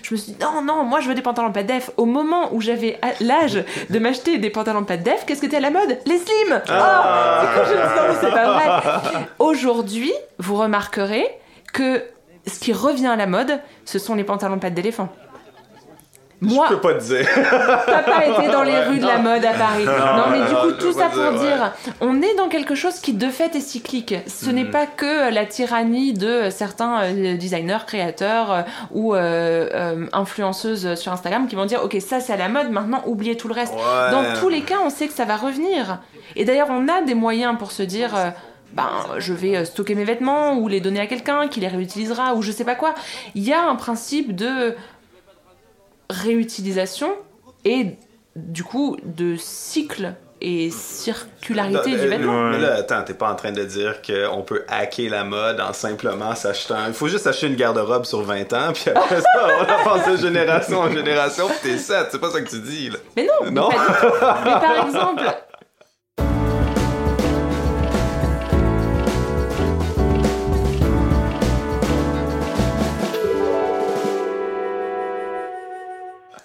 Je 0.02 0.14
me 0.14 0.20
suis 0.20 0.34
dit 0.34 0.38
non 0.42 0.62
non 0.62 0.84
moi 0.84 1.00
je 1.00 1.10
veux 1.10 1.16
des 1.16 1.22
pantalons 1.22 1.52
pattes 1.52 1.68
d'EF. 1.68 1.92
Au 1.98 2.06
moment 2.06 2.54
où 2.54 2.62
j'avais 2.62 3.00
l'âge 3.20 3.64
de 3.90 4.00
m'acheter 4.00 4.38
des 4.38 4.50
pantalons 4.50 4.84
pattes 4.84 5.04
d'EF, 5.04 5.26
qu'est-ce 5.26 5.42
qui 5.42 5.48
était 5.48 5.58
à 5.58 5.62
la 5.62 5.72
mode? 5.72 5.98
Les 6.06 6.18
slim. 6.18 6.62
Ah. 6.70 7.42
Oh, 7.42 7.42
c'est 7.42 7.60
quand 7.60 7.66
je 7.68 7.74
me 7.74 7.88
dis 7.88 7.96
non 7.96 8.04
mais 8.08 8.16
c'est 8.22 8.32
pas 8.32 8.54
vrai. 8.54 9.28
Aujourd'hui 9.40 10.14
vous 10.40 10.56
remarquerez 10.56 11.26
que 11.74 12.04
ce 12.48 12.60
qui 12.60 12.74
revient 12.74 13.08
à 13.08 13.16
la 13.16 13.26
mode, 13.26 13.60
ce 13.86 14.00
sont 14.00 14.16
les 14.16 14.24
pantalons 14.24 14.60
pattes 14.60 14.76
d'éléphant. 14.76 15.10
Moi, 16.42 16.66
Je 16.70 16.76
peux 16.76 16.82
pas 16.82 16.94
te 16.96 17.04
dire. 17.04 17.26
Papa 17.86 18.26
était 18.26 18.52
dans 18.52 18.64
les 18.64 18.78
rues 18.82 19.00
de 19.00 19.06
la 19.06 19.18
mode 19.20 19.44
à 19.46 19.54
Paris. 19.54 19.86
Non, 19.86 20.26
mais 20.32 20.40
du 20.42 20.54
coup, 20.54 20.72
tout 20.80 20.92
ça 20.92 21.06
pour 21.08 21.32
dire, 21.32 21.40
dire, 21.40 21.72
on 22.02 22.22
est 22.22 22.36
dans 22.36 22.50
quelque 22.50 22.76
chose 22.76 23.00
qui 23.00 23.14
de 23.14 23.30
fait 23.30 23.56
est 23.56 23.62
cyclique. 23.62 24.14
Ce 24.28 24.50
n'est 24.50 24.66
pas 24.66 24.86
que 24.86 25.34
la 25.34 25.46
tyrannie 25.46 26.14
de 26.14 26.50
certains 26.50 27.04
euh, 27.04 27.38
designers, 27.38 27.86
créateurs 27.88 28.52
euh, 28.52 28.62
ou 28.92 29.16
euh, 29.16 29.70
euh, 29.74 30.08
influenceuses 30.14 30.96
sur 30.96 31.12
Instagram 31.12 31.48
qui 31.48 31.56
vont 31.56 31.66
dire, 31.66 31.84
ok, 31.84 31.96
ça 32.00 32.20
c'est 32.20 32.34
à 32.34 32.38
la 32.38 32.50
mode, 32.50 32.70
maintenant 32.70 33.02
oubliez 33.06 33.38
tout 33.38 33.48
le 33.48 33.54
reste. 33.54 33.74
Ouais. 33.74 34.12
Dans 34.12 34.40
tous 34.40 34.50
les 34.50 34.62
cas, 34.62 34.78
on 34.84 34.90
sait 34.90 35.08
que 35.08 35.14
ça 35.14 35.26
va 35.26 35.38
revenir. 35.38 36.00
Et 36.36 36.44
d'ailleurs, 36.46 36.68
on 36.70 36.88
a 36.88 37.02
des 37.02 37.16
moyens 37.16 37.58
pour 37.58 37.72
se 37.72 37.84
dire. 37.84 38.16
euh, 38.16 38.30
ben, 38.74 38.90
je 39.20 39.32
vais 39.32 39.56
euh, 39.56 39.64
stocker 39.64 39.96
mes 39.96 40.04
vêtements 40.04 40.56
ou 40.58 40.68
les 40.68 40.82
donner 40.82 41.00
à 41.00 41.08
quelqu'un 41.08 41.48
qui 41.48 41.62
les 41.62 41.68
réutilisera 41.70 42.34
ou 42.34 42.42
je 42.42 42.52
sais 42.52 42.66
pas 42.66 42.76
quoi. 42.76 42.94
Il 43.34 43.44
y 43.44 43.54
a 43.54 43.64
un 43.64 43.76
principe 43.76 44.36
de 44.36 44.76
réutilisation 46.10 47.14
et 47.64 47.98
du 48.36 48.64
coup 48.64 48.98
de 49.04 49.36
cycle 49.38 50.14
et 50.42 50.70
circularité 50.70 51.92
Non, 51.92 51.98
du 51.98 52.02
euh, 52.04 52.08
vêtement. 52.10 52.50
Mais 52.50 52.60
là, 52.60 52.76
attends, 52.76 53.02
t'es 53.04 53.14
pas 53.14 53.32
en 53.32 53.36
train 53.36 53.52
de 53.52 53.64
dire 53.64 54.02
qu'on 54.02 54.42
peut 54.42 54.64
hacker 54.68 55.10
la 55.10 55.24
mode 55.24 55.60
en 55.62 55.74
simplement 55.74 56.36
s'achetant. 56.36 56.88
Il 56.88 56.94
faut 56.94 57.08
juste 57.08 57.26
acheter 57.26 57.48
une 57.48 57.56
garde-robe 57.56 58.06
sur 58.06 58.22
20 58.22 58.54
ans, 58.54 58.74
puis 58.74 58.92
après 58.94 59.22
ça, 59.22 59.48
on 59.60 59.64
avance 59.64 60.08
de 60.12 60.18
génération 60.18 60.80
en 60.82 60.92
génération, 60.92 61.48
puis 61.48 61.72
t'es 61.72 61.78
set. 61.78 62.08
C'est 62.12 62.20
pas 62.20 62.30
ça 62.30 62.42
que 62.42 62.50
tu 62.50 62.60
dis, 62.60 62.90
là. 62.90 62.98
Mais 63.16 63.26
non, 63.26 63.52
Non? 63.52 63.70
Mais, 63.70 63.76
pas 63.78 63.92
du 63.92 64.00
tout. 64.02 64.16
Mais 64.46 64.52
par 64.52 64.86
exemple, 64.86 65.24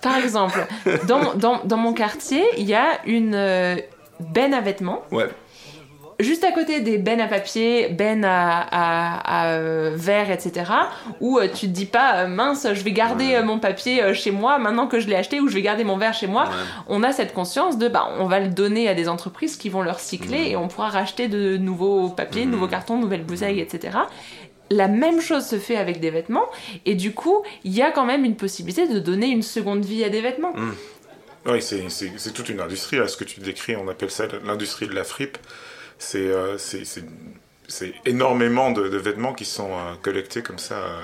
par 0.03 0.17
exemple, 0.17 0.67
dans, 1.07 1.35
dans, 1.35 1.61
dans 1.65 1.77
mon 1.77 1.93
quartier, 1.93 2.43
il 2.59 2.67
y 2.67 2.75
a 2.75 3.01
une 3.07 3.35
euh, 3.35 3.77
benne 4.21 4.55
à 4.55 4.61
vêtements 4.61 5.03
Ouais. 5.11 5.29
juste 6.19 6.45
à 6.45 6.53
côté 6.53 6.81
des 6.81 6.99
bennes 6.99 7.21
à 7.23 7.29
papier, 7.29 7.89
bennes 7.89 8.25
à, 8.27 8.61
à, 8.61 9.43
à, 9.43 9.47
euh, 9.55 9.93
verre, 9.95 10.31
etc., 10.31 10.71
où 11.21 11.39
euh, 11.39 11.49
tu 11.49 11.67
te 11.67 11.73
dis 11.73 11.87
pas, 11.87 12.17
euh, 12.17 12.27
mince, 12.29 12.67
je 12.75 12.83
vais 12.83 12.93
garder 12.93 13.41
mon 13.43 13.59
papier 13.59 14.13
chez 14.13 14.31
moi 14.31 14.59
maintenant 14.59 14.87
que 14.87 15.01
je 15.01 15.09
l'ai 15.09 15.17
acheté, 15.17 15.41
ou 15.41 15.49
je 15.49 15.55
vais 15.55 15.63
garder 15.63 15.83
mon 15.85 15.97
verre 15.97 16.13
chez 16.13 16.27
moi. 16.27 16.45
On 16.89 17.03
a 17.03 17.13
cette 17.13 17.33
conscience 17.33 17.79
de, 17.79 17.89
bah, 17.89 18.09
on 18.19 18.27
va 18.27 18.39
le 18.41 18.49
donner 18.49 18.87
à 18.89 18.95
des 18.95 19.09
entreprises 19.09 19.57
qui 19.57 19.71
vont 19.71 19.81
le 19.81 19.91
recycler 19.91 20.51
et 20.51 20.57
on 20.57 20.69
pourra 20.69 20.89
racheter 20.89 21.29
de 21.29 21.57
nouveaux 21.57 22.11
papiers, 22.11 22.45
de 22.45 22.51
nouveaux 22.51 22.69
cartons, 22.69 22.97
de 22.97 23.03
nouvelles 23.03 23.25
bouteilles, 23.25 23.61
etc. 23.61 23.97
la 24.71 24.87
même 24.89 25.21
chose 25.21 25.45
se 25.47 25.59
fait 25.59 25.77
avec 25.77 26.01
des 26.01 26.11
vêtements, 26.11 26.49
et 26.87 26.95
du 26.95 27.13
coup, 27.13 27.43
il 27.65 27.73
y 27.75 27.83
a 27.83 27.91
quand 27.91 28.07
même 28.07 28.25
une 28.25 28.37
possibilité 28.37 28.87
de 28.89 28.99
donner 29.01 29.27
une 29.29 29.43
seconde 29.43 29.85
vie 29.85 30.05
à 30.05 30.09
des 30.09 30.21
vêtements. 30.21 30.55
Oui, 31.47 31.61
c'est- 31.63 32.33
toute 32.33 32.49
une 32.51 32.61
industrie, 32.61 32.99
là, 32.99 33.09
ce 33.09 33.17
que 33.17 33.25
tu 33.25 33.41
décris, 33.41 33.75
on 33.77 33.89
appelle 33.89 34.11
ça 34.11 34.27
l'industrie 34.45 34.87
de 34.87 34.95
la 34.95 35.05
fripe. 35.05 35.39
C'est 35.99 36.19
euh, 36.29 36.57
énormément 38.05 38.71
de, 38.73 38.89
de 38.89 38.97
vêtements 38.97 39.33
qui 39.33 39.45
sont 39.45 39.71
euh, 39.73 39.95
collectés 40.03 40.43
comme 40.43 40.59
ça 40.59 40.75
euh, 40.77 41.01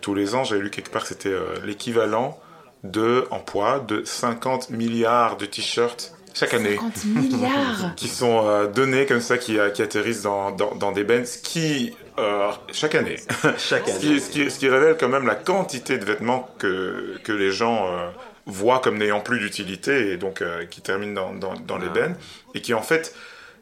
tous 0.00 0.14
les 0.14 0.34
ans. 0.34 0.44
J'avais 0.44 0.60
lu 0.62 0.70
quelque 0.70 0.90
part 0.90 1.02
que 1.02 1.08
c'était 1.08 1.28
euh, 1.30 1.54
l'équivalent 1.64 2.38
de, 2.84 3.26
en 3.30 3.38
poids, 3.40 3.80
de 3.80 4.02
50 4.04 4.70
milliards 4.70 5.36
de 5.36 5.46
t-shirts 5.46 6.12
chaque 6.34 6.54
année. 6.54 6.76
50 6.76 7.04
milliards. 7.06 7.94
Qui 7.96 8.08
sont 8.08 8.46
euh, 8.46 8.66
donnés 8.66 9.06
comme 9.06 9.20
ça, 9.20 9.38
qui, 9.38 9.58
euh, 9.58 9.70
qui 9.70 9.82
atterrissent 9.82 10.22
dans, 10.22 10.50
dans, 10.50 10.74
dans 10.74 10.92
des 10.92 11.04
bennes, 11.04 11.26
ce 11.26 11.38
qui, 11.38 11.94
euh, 12.20 12.50
chaque 12.72 12.94
année, 12.94 13.16
Chaque 13.58 13.88
ce 13.88 13.98
qui, 13.98 14.20
ce, 14.20 14.30
qui, 14.30 14.50
ce 14.50 14.58
qui 14.58 14.68
révèle 14.68 14.96
quand 14.98 15.08
même 15.08 15.26
la 15.26 15.36
quantité 15.36 15.96
de 15.96 16.04
vêtements 16.04 16.50
que, 16.58 17.18
que 17.24 17.32
les 17.32 17.50
gens 17.50 17.86
euh, 17.86 18.10
voient 18.46 18.80
comme 18.80 18.98
n'ayant 18.98 19.20
plus 19.20 19.38
d'utilité 19.38 20.12
et 20.12 20.16
donc 20.16 20.42
euh, 20.42 20.66
qui 20.66 20.82
terminent 20.82 21.14
dans, 21.14 21.32
dans, 21.34 21.54
dans 21.54 21.78
les 21.78 21.88
bennes 21.88 22.16
et 22.54 22.60
qui 22.60 22.74
en 22.74 22.82
fait 22.82 23.14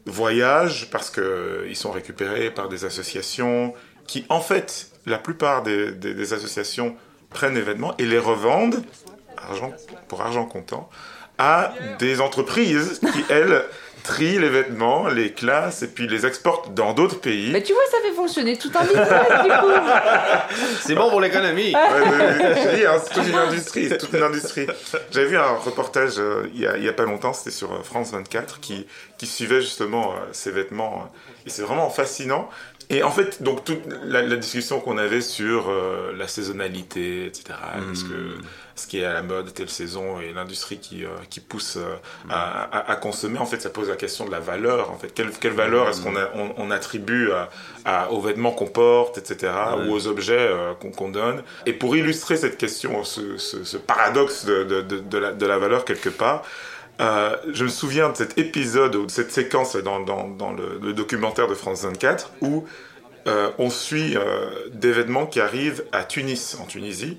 voyagent 0.05 0.89
parce 0.89 1.09
qu'ils 1.09 1.75
sont 1.75 1.91
récupérés 1.91 2.51
par 2.51 2.67
des 2.67 2.83
associations 2.85 3.73
qui 4.07 4.25
en 4.29 4.41
fait, 4.41 4.89
la 5.05 5.19
plupart 5.19 5.63
des, 5.63 5.91
des, 5.91 6.13
des 6.13 6.33
associations 6.33 6.95
prennent 7.29 7.55
les 7.55 7.61
vêtements 7.61 7.95
et 7.97 8.05
les 8.05 8.19
revendent 8.19 8.83
argent, 9.37 9.71
pour 10.07 10.21
argent 10.21 10.45
comptant 10.45 10.89
à 11.39 11.73
des 11.97 12.21
entreprises 12.21 12.99
qui, 12.99 13.25
elles, 13.29 13.63
trient 14.03 14.39
les 14.39 14.49
vêtements, 14.49 15.07
les 15.07 15.33
classent 15.33 15.83
et 15.83 15.87
puis 15.87 16.07
les 16.07 16.25
exportent 16.25 16.73
dans 16.73 16.93
d'autres 16.93 17.19
pays. 17.19 17.51
Mais 17.51 17.61
tu 17.61 17.73
vois, 17.73 17.83
ça 17.91 17.97
fait 18.01 18.13
fonctionner 18.13 18.57
tout 18.57 18.71
un 18.75 18.83
business 18.83 19.07
du 19.43 19.49
coup 19.49 19.71
C'est 20.81 20.95
bon 20.95 21.09
pour 21.09 21.21
l'économie. 21.21 21.73
Ouais, 21.73 22.85
hein, 22.85 22.97
c'est 23.03 23.13
toute 23.13 23.27
une 23.27 23.35
industrie, 23.35 23.89
c'est 23.89 23.97
toute 23.97 24.13
une 24.13 24.23
industrie. 24.23 24.67
J'avais 25.11 25.27
vu 25.27 25.37
un 25.37 25.55
reportage 25.55 26.13
euh, 26.17 26.49
il, 26.53 26.61
y 26.61 26.67
a, 26.67 26.77
il 26.77 26.83
y 26.83 26.89
a 26.89 26.93
pas 26.93 27.03
longtemps, 27.03 27.33
c'était 27.33 27.51
sur 27.51 27.71
euh, 27.71 27.83
France 27.83 28.11
24, 28.11 28.59
qui, 28.59 28.87
qui 29.19 29.27
suivait 29.27 29.61
justement 29.61 30.13
euh, 30.13 30.15
ces 30.31 30.49
vêtements. 30.51 31.03
euh, 31.03 31.45
et 31.45 31.49
c'est 31.51 31.61
vraiment 31.61 31.89
fascinant. 31.91 32.49
Et 32.91 33.03
en 33.03 33.11
fait, 33.11 33.43
donc 33.43 33.63
toute 33.65 33.81
la, 34.03 34.23
la 34.23 34.35
discussion 34.35 34.79
qu'on 34.79 34.97
avait 34.97 35.21
sur 35.21 35.69
euh, 35.69 36.11
la 36.17 36.27
saisonnalité, 36.27 37.27
etc. 37.27 37.43
Parce 37.87 38.01
que 38.01 38.35
ce 38.75 38.87
qui 38.87 38.99
est 39.01 39.05
à 39.05 39.13
la 39.13 39.21
mode 39.21 39.53
telle 39.53 39.69
saison 39.69 40.19
et 40.19 40.33
l'industrie 40.33 40.79
qui, 40.79 41.05
euh, 41.05 41.09
qui 41.29 41.39
pousse 41.39 41.75
euh, 41.77 41.93
à, 42.31 42.63
à- 42.63 42.91
à 42.91 42.95
consommer, 42.95 43.37
en 43.37 43.45
fait, 43.45 43.61
ça 43.61 43.69
pose 43.69 43.89
la 43.89 43.95
question 43.95 44.25
de 44.25 44.31
la 44.31 44.39
valeur. 44.39 44.89
En 44.89 44.97
fait, 44.97 45.13
quelle, 45.13 45.29
quelle 45.31 45.51
valeur 45.53 45.87
est-ce 45.89 46.01
qu'on 46.01 46.15
on, 46.33 46.53
on 46.57 46.71
attribue 46.71 47.31
à, 47.31 47.49
à- 47.85 48.11
aux 48.11 48.21
vêtements 48.21 48.51
qu'on 48.53 48.65
porte, 48.67 49.19
etc., 49.19 49.53
ou 49.87 49.93
aux 49.93 50.07
objets 50.07 50.49
qu'on 50.95 51.09
donne? 51.09 51.43
Et 51.67 51.73
pour 51.73 51.95
illustrer 51.95 52.37
cette 52.37 52.57
question, 52.57 53.03
ce, 53.03 53.37
ce- 53.37 53.63
ce 53.65 53.77
paradoxe 53.77 54.45
de- 54.45 54.63
de 54.63 55.17
la, 55.19 55.31
de 55.33 55.45
la 55.45 55.57
valeur 55.59 55.85
quelque 55.85 56.09
part, 56.09 56.43
euh, 56.99 57.35
je 57.53 57.63
me 57.63 57.69
souviens 57.69 58.09
de 58.09 58.17
cet 58.17 58.37
épisode 58.37 58.95
ou 58.95 59.05
de 59.05 59.11
cette 59.11 59.31
séquence 59.31 59.75
dans, 59.75 59.99
dans- 59.99 60.27
dans 60.27 60.51
le, 60.51 60.79
le 60.81 60.93
documentaire 60.93 61.47
de 61.47 61.55
France 61.55 61.83
24 61.83 62.31
où 62.41 62.65
euh, 63.27 63.49
on 63.57 63.69
suit 63.69 64.15
euh, 64.17 64.49
des 64.73 64.91
vêtements 64.91 65.25
qui 65.25 65.39
arrivent 65.39 65.83
à 65.91 66.03
Tunis, 66.03 66.57
en 66.61 66.65
Tunisie. 66.65 67.17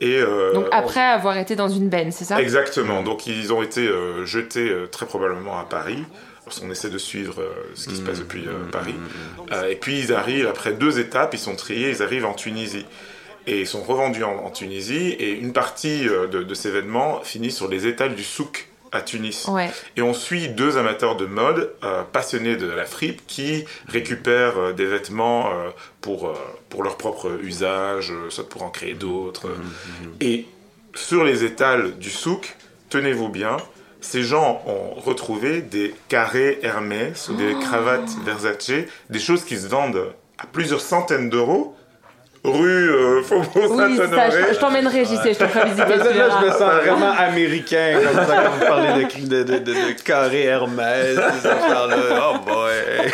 Et, 0.00 0.16
euh, 0.18 0.52
Donc 0.54 0.66
on- 0.66 0.70
après 0.76 1.00
avoir 1.00 1.36
été 1.38 1.56
dans 1.56 1.68
une 1.68 1.88
benne, 1.88 2.12
c'est 2.12 2.24
ça? 2.24 2.40
Exactement. 2.40 3.02
Donc 3.02 3.26
ils 3.26 3.52
ont 3.52 3.62
été 3.62 3.86
euh, 3.88 4.24
jetés 4.26 4.68
euh, 4.68 4.86
très 4.86 5.06
probablement 5.06 5.58
à 5.58 5.64
Paris. 5.64 6.04
Parce 6.44 6.58
qu'on 6.60 6.70
essaie 6.70 6.90
de 6.90 6.98
suivre 6.98 7.40
euh, 7.42 7.48
ce 7.74 7.88
qui 7.88 7.96
se 7.96 8.00
passe 8.02 8.18
depuis 8.18 8.44
euh, 8.48 8.68
Paris. 8.72 8.94
Euh, 9.52 9.68
et 9.68 9.76
puis 9.76 10.00
ils 10.00 10.12
arrivent, 10.12 10.48
après 10.48 10.72
deux 10.72 10.98
étapes, 10.98 11.32
ils 11.34 11.38
sont 11.38 11.54
triés, 11.54 11.90
ils 11.90 12.02
arrivent 12.02 12.24
en 12.26 12.34
Tunisie. 12.34 12.86
Et 13.46 13.60
ils 13.60 13.66
sont 13.68 13.82
revendus 13.82 14.24
en, 14.24 14.34
en 14.36 14.50
Tunisie. 14.50 15.10
Et 15.20 15.30
une 15.30 15.52
partie 15.52 16.08
euh, 16.08 16.26
de, 16.26 16.42
de 16.42 16.54
ces 16.54 16.70
vêtements 16.72 17.20
finit 17.22 17.52
sur 17.52 17.68
les 17.68 17.86
étals 17.86 18.14
du 18.16 18.24
souk 18.24 18.68
à 18.92 19.02
Tunis. 19.02 19.46
Ouais. 19.48 19.70
Et 19.96 20.02
on 20.02 20.14
suit 20.14 20.48
deux 20.48 20.76
amateurs 20.76 21.16
de 21.16 21.26
mode 21.26 21.72
euh, 21.84 22.02
passionnés 22.02 22.56
de 22.56 22.66
la 22.66 22.84
fripe 22.84 23.26
qui 23.26 23.64
récupèrent 23.88 24.58
euh, 24.58 24.72
des 24.72 24.86
vêtements 24.86 25.50
euh, 25.50 25.70
pour, 26.00 26.28
euh, 26.28 26.34
pour 26.68 26.82
leur 26.82 26.96
propre 26.96 27.38
usage, 27.42 28.12
soit 28.28 28.48
pour 28.48 28.62
en 28.62 28.70
créer 28.70 28.94
d'autres. 28.94 29.48
Et 30.20 30.46
sur 30.94 31.24
les 31.24 31.44
étals 31.44 31.98
du 31.98 32.10
souk, 32.10 32.56
tenez-vous 32.88 33.28
bien, 33.28 33.56
ces 34.00 34.22
gens 34.22 34.62
ont 34.66 34.98
retrouvé 34.98 35.60
des 35.60 35.94
carrés 36.08 36.58
Hermès 36.62 37.28
ou 37.28 37.34
des 37.34 37.54
cravates 37.60 38.10
Versace, 38.24 38.72
des 39.10 39.18
choses 39.18 39.44
qui 39.44 39.56
se 39.56 39.68
vendent 39.68 40.12
à 40.38 40.46
plusieurs 40.46 40.80
centaines 40.80 41.28
d'euros, 41.28 41.76
rue 42.42 42.90
euh, 42.90 43.22
Faubourg 43.22 43.70
Oui, 43.70 43.96
ça, 43.98 44.04
Saint-Honoré. 44.08 44.30
je, 44.48 44.54
je 44.54 44.58
t'emmènerai, 44.60 45.04
j'y 45.04 45.16
sais, 45.18 45.34
je 45.34 45.38
te 45.38 45.46
ferai 45.46 45.64
visiter. 45.66 45.96
Là, 45.96 46.04
là, 46.28 46.28
je 46.40 46.46
me 46.46 46.50
sens 46.52 46.60
vraiment 46.84 47.10
américain 47.12 47.98
comme 48.02 48.24
ça 48.26 48.36
quand 48.44 48.50
vous 48.52 48.66
parlez 48.66 49.04
de, 49.04 49.26
de, 49.26 49.42
de, 49.42 49.58
de, 49.58 49.72
de 49.72 50.02
carré 50.02 50.44
Hermès, 50.44 51.16
ces 51.16 51.46
affaires-là. 51.46 51.96
Oh 52.32 52.38
boy! 52.46 53.12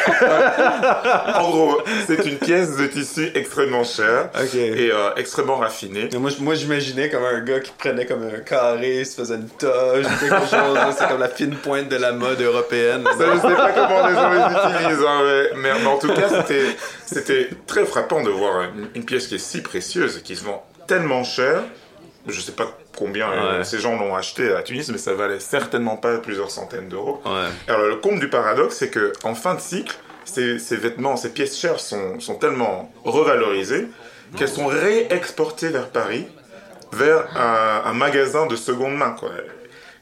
En 1.35 1.51
gros, 1.51 1.83
c'est 2.07 2.25
une 2.25 2.37
pièce 2.39 2.77
de 2.77 2.87
tissu 2.87 3.31
extrêmement 3.35 3.83
chère 3.85 4.31
et 4.55 4.91
euh, 4.93 5.11
extrêmement 5.17 5.57
raffinée. 5.57 6.09
Moi, 6.19 6.31
moi, 6.41 6.55
j'imaginais 6.55 7.09
comme 7.11 7.25
un 7.25 7.41
gars 7.41 7.61
qui 7.61 7.73
prenait 7.77 8.07
comme 8.07 8.23
un 8.23 8.39
carré, 8.41 9.05
se 9.05 9.17
faisait 9.21 9.35
une 9.35 9.49
toge, 9.49 10.05
quelque 10.21 10.37
chose. 10.41 10.75
là. 10.75 10.91
C'est 10.97 11.09
comme 11.09 11.21
la 11.21 11.29
fine 11.29 11.55
pointe 11.57 11.89
de 11.89 11.97
la 11.97 12.13
mode 12.13 12.41
européenne. 12.41 13.03
Ça, 13.19 13.25
je 13.35 13.41
sais 13.41 13.55
pas 13.57 13.71
comment 13.73 14.07
les 14.09 14.15
gens 14.15 14.31
les 14.31 14.39
utilisent, 14.85 15.05
hein, 15.07 15.21
mais, 15.25 15.43
mais- 15.63 15.73
mais 15.83 15.87
en 15.89 15.99
tout 15.99 16.09
cas, 16.13 16.29
c'était, 16.29 16.77
c'était 17.05 17.49
très 17.67 17.85
frappant 17.85 18.23
de 18.23 18.31
voir 18.31 18.63
une, 18.63 18.87
une 18.95 19.05
pièce 19.05 19.16
qui 19.29 19.37
est 19.37 19.39
si 19.39 19.63
précieuse 19.63 20.19
et 20.19 20.23
qui 20.23 20.37
se 20.37 20.45
vend 20.45 20.65
tellement 20.87 21.25
cher. 21.25 21.63
Je 22.27 22.41
sais 22.41 22.53
pas 22.53 22.77
combien 22.97 23.31
euh, 23.31 23.59
Ouais. 23.59 23.65
ces 23.65 23.79
gens 23.79 23.97
l'ont 23.99 24.15
acheté 24.17 24.53
à 24.53 24.63
Tunis, 24.63 24.89
mais 24.91 24.99
ça 24.99 25.15
valait 25.15 25.39
certainement 25.41 25.97
pas 25.97 26.19
plusieurs 26.19 26.51
centaines 26.51 26.89
d'euros. 26.89 27.23
Ouais. 27.25 27.49
Alors, 27.69 27.87
le 27.87 27.97
comble 27.97 28.19
du 28.21 28.29
paradoxe, 28.29 28.77
c'est 28.77 28.91
que 28.91 29.13
en 29.23 29.35
fin 29.35 29.55
de 29.55 29.61
cycle, 29.61 29.95
ces, 30.25 30.59
ces 30.59 30.77
vêtements, 30.77 31.17
ces 31.17 31.29
pièces 31.31 31.57
chères 31.57 31.79
sont, 31.79 32.19
sont 32.21 32.35
tellement 32.35 32.93
revalorisées 33.05 33.87
qu'elles 34.37 34.49
sont 34.49 34.67
réexportées 34.67 35.69
vers 35.69 35.89
Paris, 35.91 36.27
vers 36.93 37.27
un, 37.37 37.83
un 37.91 37.93
magasin 37.95 38.47
de 38.47 38.57
seconde 38.57 38.97
main. 38.97 39.15
Quoi. 39.19 39.31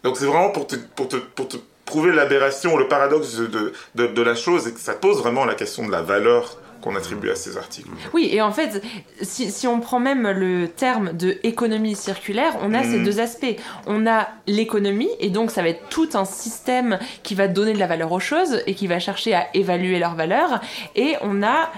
Donc, 0.02 0.16
c'est 0.16 0.24
vraiment 0.24 0.48
pour 0.50 0.66
te, 0.66 0.76
pour 0.76 1.08
te, 1.08 1.16
pour 1.16 1.46
te 1.48 1.56
prouver 1.84 2.12
l'aberration, 2.12 2.78
le 2.78 2.88
paradoxe 2.88 3.36
de, 3.36 3.72
de, 3.94 4.06
de 4.06 4.22
la 4.22 4.34
chose, 4.34 4.66
et 4.66 4.72
que 4.72 4.80
ça 4.80 4.94
pose 4.94 5.18
vraiment 5.18 5.44
la 5.44 5.54
question 5.54 5.86
de 5.86 5.92
la 5.92 6.00
valeur 6.00 6.58
qu'on 6.84 6.96
attribue 6.96 7.30
à 7.30 7.34
ces 7.34 7.56
articles. 7.56 7.88
Oui, 8.12 8.28
et 8.30 8.42
en 8.42 8.52
fait, 8.52 8.82
si, 9.22 9.50
si 9.50 9.66
on 9.66 9.80
prend 9.80 10.00
même 10.00 10.28
le 10.30 10.68
terme 10.68 11.12
de 11.14 11.38
économie 11.42 11.96
circulaire, 11.96 12.56
on 12.60 12.74
a 12.74 12.82
ces 12.82 12.98
Mhm. 12.98 13.04
deux 13.04 13.20
aspects. 13.20 13.56
On 13.86 14.06
a 14.06 14.28
l'économie, 14.46 15.08
et 15.18 15.30
donc 15.30 15.50
ça 15.50 15.62
va 15.62 15.68
être 15.70 15.88
tout 15.88 16.10
un 16.12 16.26
système 16.26 16.98
qui 17.22 17.34
va 17.34 17.48
donner 17.48 17.72
de 17.72 17.78
la 17.78 17.86
valeur 17.86 18.12
aux 18.12 18.20
choses 18.20 18.60
et 18.66 18.74
qui 18.74 18.86
va 18.86 18.98
chercher 18.98 19.32
à 19.34 19.46
évaluer 19.54 19.98
leur 19.98 20.14
valeur. 20.14 20.60
Et 20.94 21.16
on 21.22 21.42
a 21.42 21.70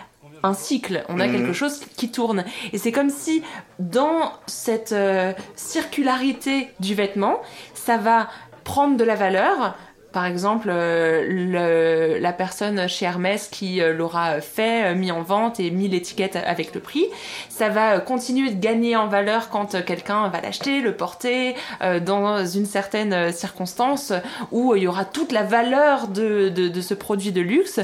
un 0.43 0.55
cycle, 0.55 1.05
on 1.09 1.21
a 1.21 1.27
Mhm. 1.29 1.33
quelque 1.37 1.53
chose 1.53 1.81
qui 1.97 2.11
tourne. 2.11 2.45
Et 2.73 2.79
c'est 2.79 2.93
comme 2.93 3.11
si 3.11 3.43
dans 3.79 4.33
cette 4.47 4.93
euh, 4.93 5.33
circularité 5.55 6.69
du 6.81 6.95
vêtement, 6.95 7.41
ça 7.75 7.97
va 7.97 8.29
prendre 8.65 8.97
de 8.97 9.05
la 9.05 9.15
valeur. 9.15 9.77
Par 10.17 10.25
exemple, 10.25 10.69
euh, 10.71 11.27
le- 11.29 12.19
la 12.19 12.33
personne 12.33 12.89
chez 12.89 13.05
Hermès 13.05 13.49
qui 13.49 13.83
euh, 13.83 13.93
l'aura 13.93 14.41
fait, 14.41 14.85
euh, 14.87 14.95
mis 14.95 15.13
en 15.13 15.21
vente 15.21 15.61
et 15.61 15.71
mis 15.71 15.89
l'étiquette 15.89 16.37
avec 16.37 16.75
le 16.75 16.81
prix, 16.81 17.05
ça 17.51 17.69
va 17.69 18.01
continuer 18.01 18.51
de 18.51 18.59
gagner 18.59 18.97
en 18.97 19.09
valeur 19.09 19.51
quand 19.51 19.85
quelqu'un 19.85 20.29
va 20.29 20.41
l'acheter, 20.41 20.81
le 20.81 20.93
porter 20.97 21.55
dans 22.07 22.47
une 22.47 22.65
certaine 22.65 23.31
circonstance 23.33 24.15
où 24.53 24.75
il 24.75 24.85
y 24.85 24.87
aura 24.87 25.05
toute 25.05 25.33
la 25.33 25.43
valeur 25.43 26.09
de, 26.09 26.49
de, 26.49 26.69
de 26.69 26.81
ce 26.81 26.95
produit 26.95 27.33
de 27.33 27.43
luxe. 27.43 27.81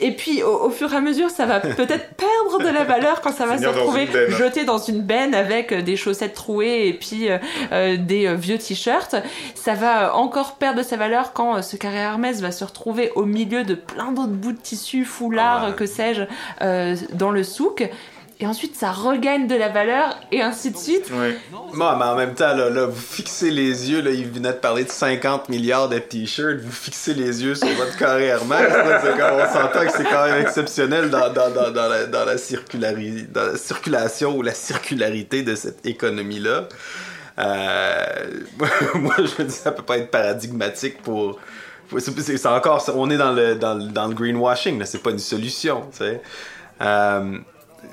Et 0.00 0.12
puis 0.12 0.42
au, 0.44 0.66
au 0.66 0.70
fur 0.70 0.92
et 0.92 0.96
à 0.96 1.00
mesure, 1.00 1.30
ça 1.30 1.46
va 1.46 1.58
peut-être 1.80 2.14
perdre 2.14 2.62
de 2.64 2.72
la 2.72 2.84
valeur 2.84 3.20
quand 3.22 3.32
ça 3.32 3.46
va 3.46 3.58
se 3.58 3.62
retrouver 3.66 4.06
jeté 4.38 4.64
dans 4.64 4.78
une 4.78 5.00
benne 5.02 5.34
avec 5.34 5.74
des 5.74 5.96
chaussettes 5.96 6.34
trouées 6.34 6.86
et 6.86 6.92
puis 6.92 7.28
euh, 7.72 7.96
des 7.96 8.32
vieux 8.36 8.58
t-shirts. 8.58 9.16
Ça 9.56 9.74
va 9.74 10.14
encore 10.16 10.54
perdre 10.56 10.78
de 10.78 10.84
sa 10.84 10.96
valeur 10.96 11.32
quand 11.32 11.56
euh, 11.56 11.62
ce 11.72 11.78
carré 11.78 11.96
Hermès 11.96 12.42
va 12.42 12.52
se 12.52 12.64
retrouver 12.64 13.10
au 13.14 13.24
milieu 13.24 13.64
de 13.64 13.74
plein 13.74 14.12
d'autres 14.12 14.28
bouts 14.28 14.52
de 14.52 14.58
tissu, 14.58 15.06
foulards, 15.06 15.64
euh, 15.64 15.72
que 15.72 15.86
sais-je, 15.86 16.24
euh, 16.60 16.94
dans 17.14 17.30
le 17.30 17.42
souk. 17.42 17.88
Et 18.40 18.46
ensuite, 18.46 18.76
ça 18.76 18.90
regagne 18.90 19.46
de 19.46 19.54
la 19.54 19.70
valeur 19.70 20.18
et 20.30 20.42
ainsi 20.42 20.70
de 20.70 20.76
suite. 20.76 21.10
Moi, 21.72 21.96
mais 21.98 22.04
en 22.04 22.14
même 22.14 22.34
temps, 22.34 22.54
là, 22.54 22.68
là, 22.68 22.84
vous 22.84 23.00
fixez 23.00 23.50
les 23.50 23.90
yeux, 23.90 24.02
là, 24.02 24.10
il 24.10 24.26
venait 24.28 24.50
de 24.52 24.58
parler 24.58 24.84
de 24.84 24.90
50 24.90 25.48
milliards 25.48 25.88
de 25.88 25.98
t-shirts, 25.98 26.60
vous 26.60 26.72
fixez 26.72 27.14
les 27.14 27.42
yeux 27.42 27.54
sur 27.54 27.68
votre 27.68 27.96
carré 27.96 28.26
Hermès, 28.26 28.68
on 28.70 29.52
s'entend 29.52 29.86
que 29.86 29.92
c'est 29.96 30.04
quand 30.04 30.26
même 30.26 30.42
exceptionnel 30.42 31.08
dans, 31.08 31.32
dans, 31.32 31.50
dans, 31.50 31.70
dans 31.70 31.88
la, 31.88 32.04
dans, 32.04 32.26
la 32.26 32.36
circulari- 32.36 33.30
dans 33.32 33.46
la 33.52 33.56
circulation 33.56 34.36
ou 34.36 34.42
la 34.42 34.52
circularité 34.52 35.42
de 35.42 35.54
cette 35.54 35.86
économie-là. 35.86 36.68
Euh, 37.38 38.40
moi, 38.94 39.14
je 39.18 39.42
me 39.42 39.48
dis, 39.48 39.54
ça 39.54 39.72
peut 39.72 39.82
pas 39.82 39.98
être 39.98 40.10
paradigmatique 40.10 41.02
pour... 41.02 41.38
c'est- 41.98 42.46
encore, 42.46 42.84
on 42.96 43.10
est 43.10 43.16
dans 43.16 43.32
le, 43.32 43.54
dans, 43.56 43.74
le- 43.74 43.88
greenwashing, 44.14 44.84
c'est 44.84 45.02
pas 45.02 45.10
une 45.10 45.18
solution. 45.18 45.84
Euh, 46.80 47.38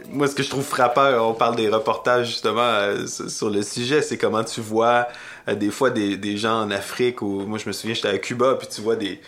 moi, 0.10 0.28
ce 0.28 0.36
que 0.36 0.44
je 0.44 0.50
trouve 0.50 0.64
frappant, 0.64 1.10
on 1.30 1.34
parle 1.34 1.56
des 1.56 1.70
reportages 1.70 2.28
justement 2.28 2.62
euh, 2.62 3.06
sur 3.08 3.50
le 3.50 3.62
sujet, 3.62 4.02
c'est 4.02 4.18
comment 4.18 4.44
tu 4.44 4.62
vois 4.62 5.08
des 5.56 5.72
fois 5.72 5.90
des, 5.90 6.18
des 6.18 6.38
gens 6.38 6.62
en 6.62 6.72
Afrique 6.72 7.22
ou 7.24 7.42
moi 7.48 7.58
je 7.58 7.68
me 7.68 7.72
souviens 7.74 7.96
j'étais 7.96 8.08
à 8.10 8.18
Cuba 8.20 8.56
puis 8.56 8.68
tu 8.68 8.82
vois 8.82 8.96
des 8.96 9.20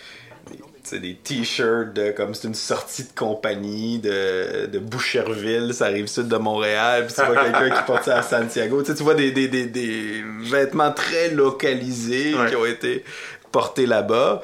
des, 0.90 1.14
t-shirts 1.14 1.92
de 1.94 2.10
comme 2.10 2.34
c'est 2.34 2.48
une 2.48 2.54
sortie 2.54 3.04
de 3.04 3.12
compagnie 3.14 3.98
de, 3.98 4.66
de 4.66 4.78
Boucherville, 4.78 5.72
ça 5.74 5.86
arrive 5.86 6.06
sud 6.06 6.28
de 6.28 6.36
Montréal, 6.36 7.06
puis 7.06 7.14
tu 7.14 7.24
vois 7.24 7.42
quelqu'un 7.44 7.70
qui 7.70 7.82
porte 7.86 8.04
ça 8.04 8.18
à 8.18 8.22
Santiago. 8.22 8.82
Tu, 8.82 8.92
vois 9.02 9.14
des, 9.14 9.30
des, 9.32 9.48
des, 9.48 9.66
des 9.66 10.22
vêtements 10.42 10.92
très 10.92 11.30
localisés 11.30 12.34
Ouais. 12.34 12.48
qui 12.48 12.56
ont 12.56 12.66
été 12.66 13.04
portés 13.50 13.86
là-bas. 13.86 14.42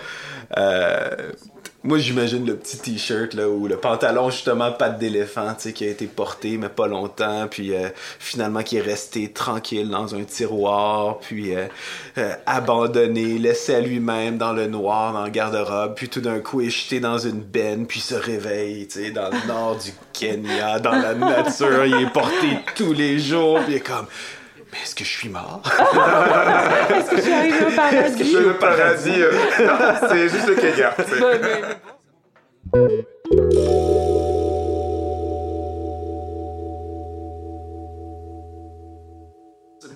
Euh, 0.56 1.08
moi, 1.84 1.98
j'imagine 1.98 2.44
le 2.44 2.56
petit 2.56 2.76
t-shirt 2.76 3.34
là 3.34 3.48
ou 3.48 3.68
le 3.68 3.76
pantalon 3.76 4.30
justement 4.30 4.72
patte 4.72 4.98
d'éléphant, 4.98 5.54
tu 5.54 5.68
sais, 5.68 5.72
qui 5.72 5.84
a 5.84 5.88
été 5.88 6.08
porté 6.08 6.58
mais 6.58 6.68
pas 6.68 6.88
longtemps, 6.88 7.46
puis 7.48 7.72
euh, 7.72 7.88
finalement 8.18 8.64
qui 8.64 8.78
est 8.78 8.82
resté 8.82 9.30
tranquille 9.32 9.88
dans 9.88 10.16
un 10.16 10.24
tiroir, 10.24 11.20
puis 11.20 11.54
euh, 11.54 11.66
euh, 12.18 12.34
abandonné, 12.46 13.38
laissé 13.38 13.76
à 13.76 13.80
lui-même 13.80 14.38
dans 14.38 14.52
le 14.52 14.66
noir, 14.66 15.12
dans 15.12 15.24
le 15.24 15.30
garde-robe, 15.30 15.94
puis 15.94 16.08
tout 16.08 16.20
d'un 16.20 16.40
coup 16.40 16.60
est 16.62 16.70
jeté 16.70 16.98
dans 16.98 17.18
une 17.18 17.40
benne, 17.40 17.86
puis 17.86 18.00
se 18.00 18.16
réveille, 18.16 18.88
tu 18.88 19.04
sais, 19.04 19.10
dans 19.12 19.30
le 19.30 19.46
nord 19.46 19.76
du 19.76 19.92
Kenya, 20.12 20.80
dans 20.80 20.90
la 20.90 21.14
nature, 21.14 21.86
il 21.86 21.94
est 21.94 22.12
porté 22.12 22.58
tous 22.74 22.92
les 22.92 23.20
jours, 23.20 23.60
puis 23.60 23.74
il 23.74 23.76
est 23.76 23.80
comme 23.80 24.06
mais 24.72 24.78
est-ce 24.82 24.94
que 24.94 25.04
je 25.04 25.10
suis 25.10 25.28
mort? 25.28 25.62
Est-ce 26.90 27.10
que 27.10 27.16
je 27.16 27.22
suis 27.22 27.32
arrivée 27.32 27.66
au 27.66 27.70
paradis? 27.74 28.32
Le 28.32 28.52
paradis, 28.54 29.22
euh, 29.22 29.32
non, 29.60 30.08
c'est 30.08 30.28
juste 30.28 30.48
le 30.48 30.54
Kenya. 30.54 30.94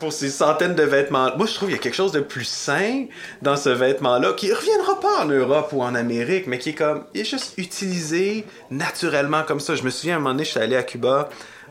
pour 0.03 0.13
ces 0.13 0.31
centaines 0.31 0.75
de 0.75 0.83
vêtements. 0.83 1.31
Moi, 1.37 1.47
je 1.47 1.55
trouve 1.55 1.69
qu'il 1.69 1.77
y 1.77 1.79
a 1.79 1.83
quelque 1.83 1.95
chose 1.95 2.11
de 2.11 2.19
plus 2.19 2.45
sain 2.45 3.05
dans 3.41 3.55
ce 3.55 3.69
vêtement-là 3.69 4.33
qui 4.33 4.53
reviendra 4.53 4.99
pas 4.99 5.23
en 5.23 5.27
Europe 5.27 5.69
ou 5.73 5.81
en 5.81 5.95
Amérique, 5.95 6.49
mais 6.49 6.59
qui 6.59 6.71
est 6.71 6.75
comme, 6.75 7.05
il 7.15 7.21
est 7.21 7.25
juste 7.25 7.55
utilisé 7.57 8.45
naturellement 8.73 9.45
comme 9.45 9.61
ça. 9.61 9.77
Je 9.77 9.85
me 9.85 9.91
souviens, 9.91 10.15
à 10.15 10.17
un 10.17 10.21
moment 10.21 10.31
donné, 10.31 10.45
je 10.45 10.51
suis 10.51 10.59
allé 10.59 10.75
à 10.75 10.83
Cuba. 10.83 11.29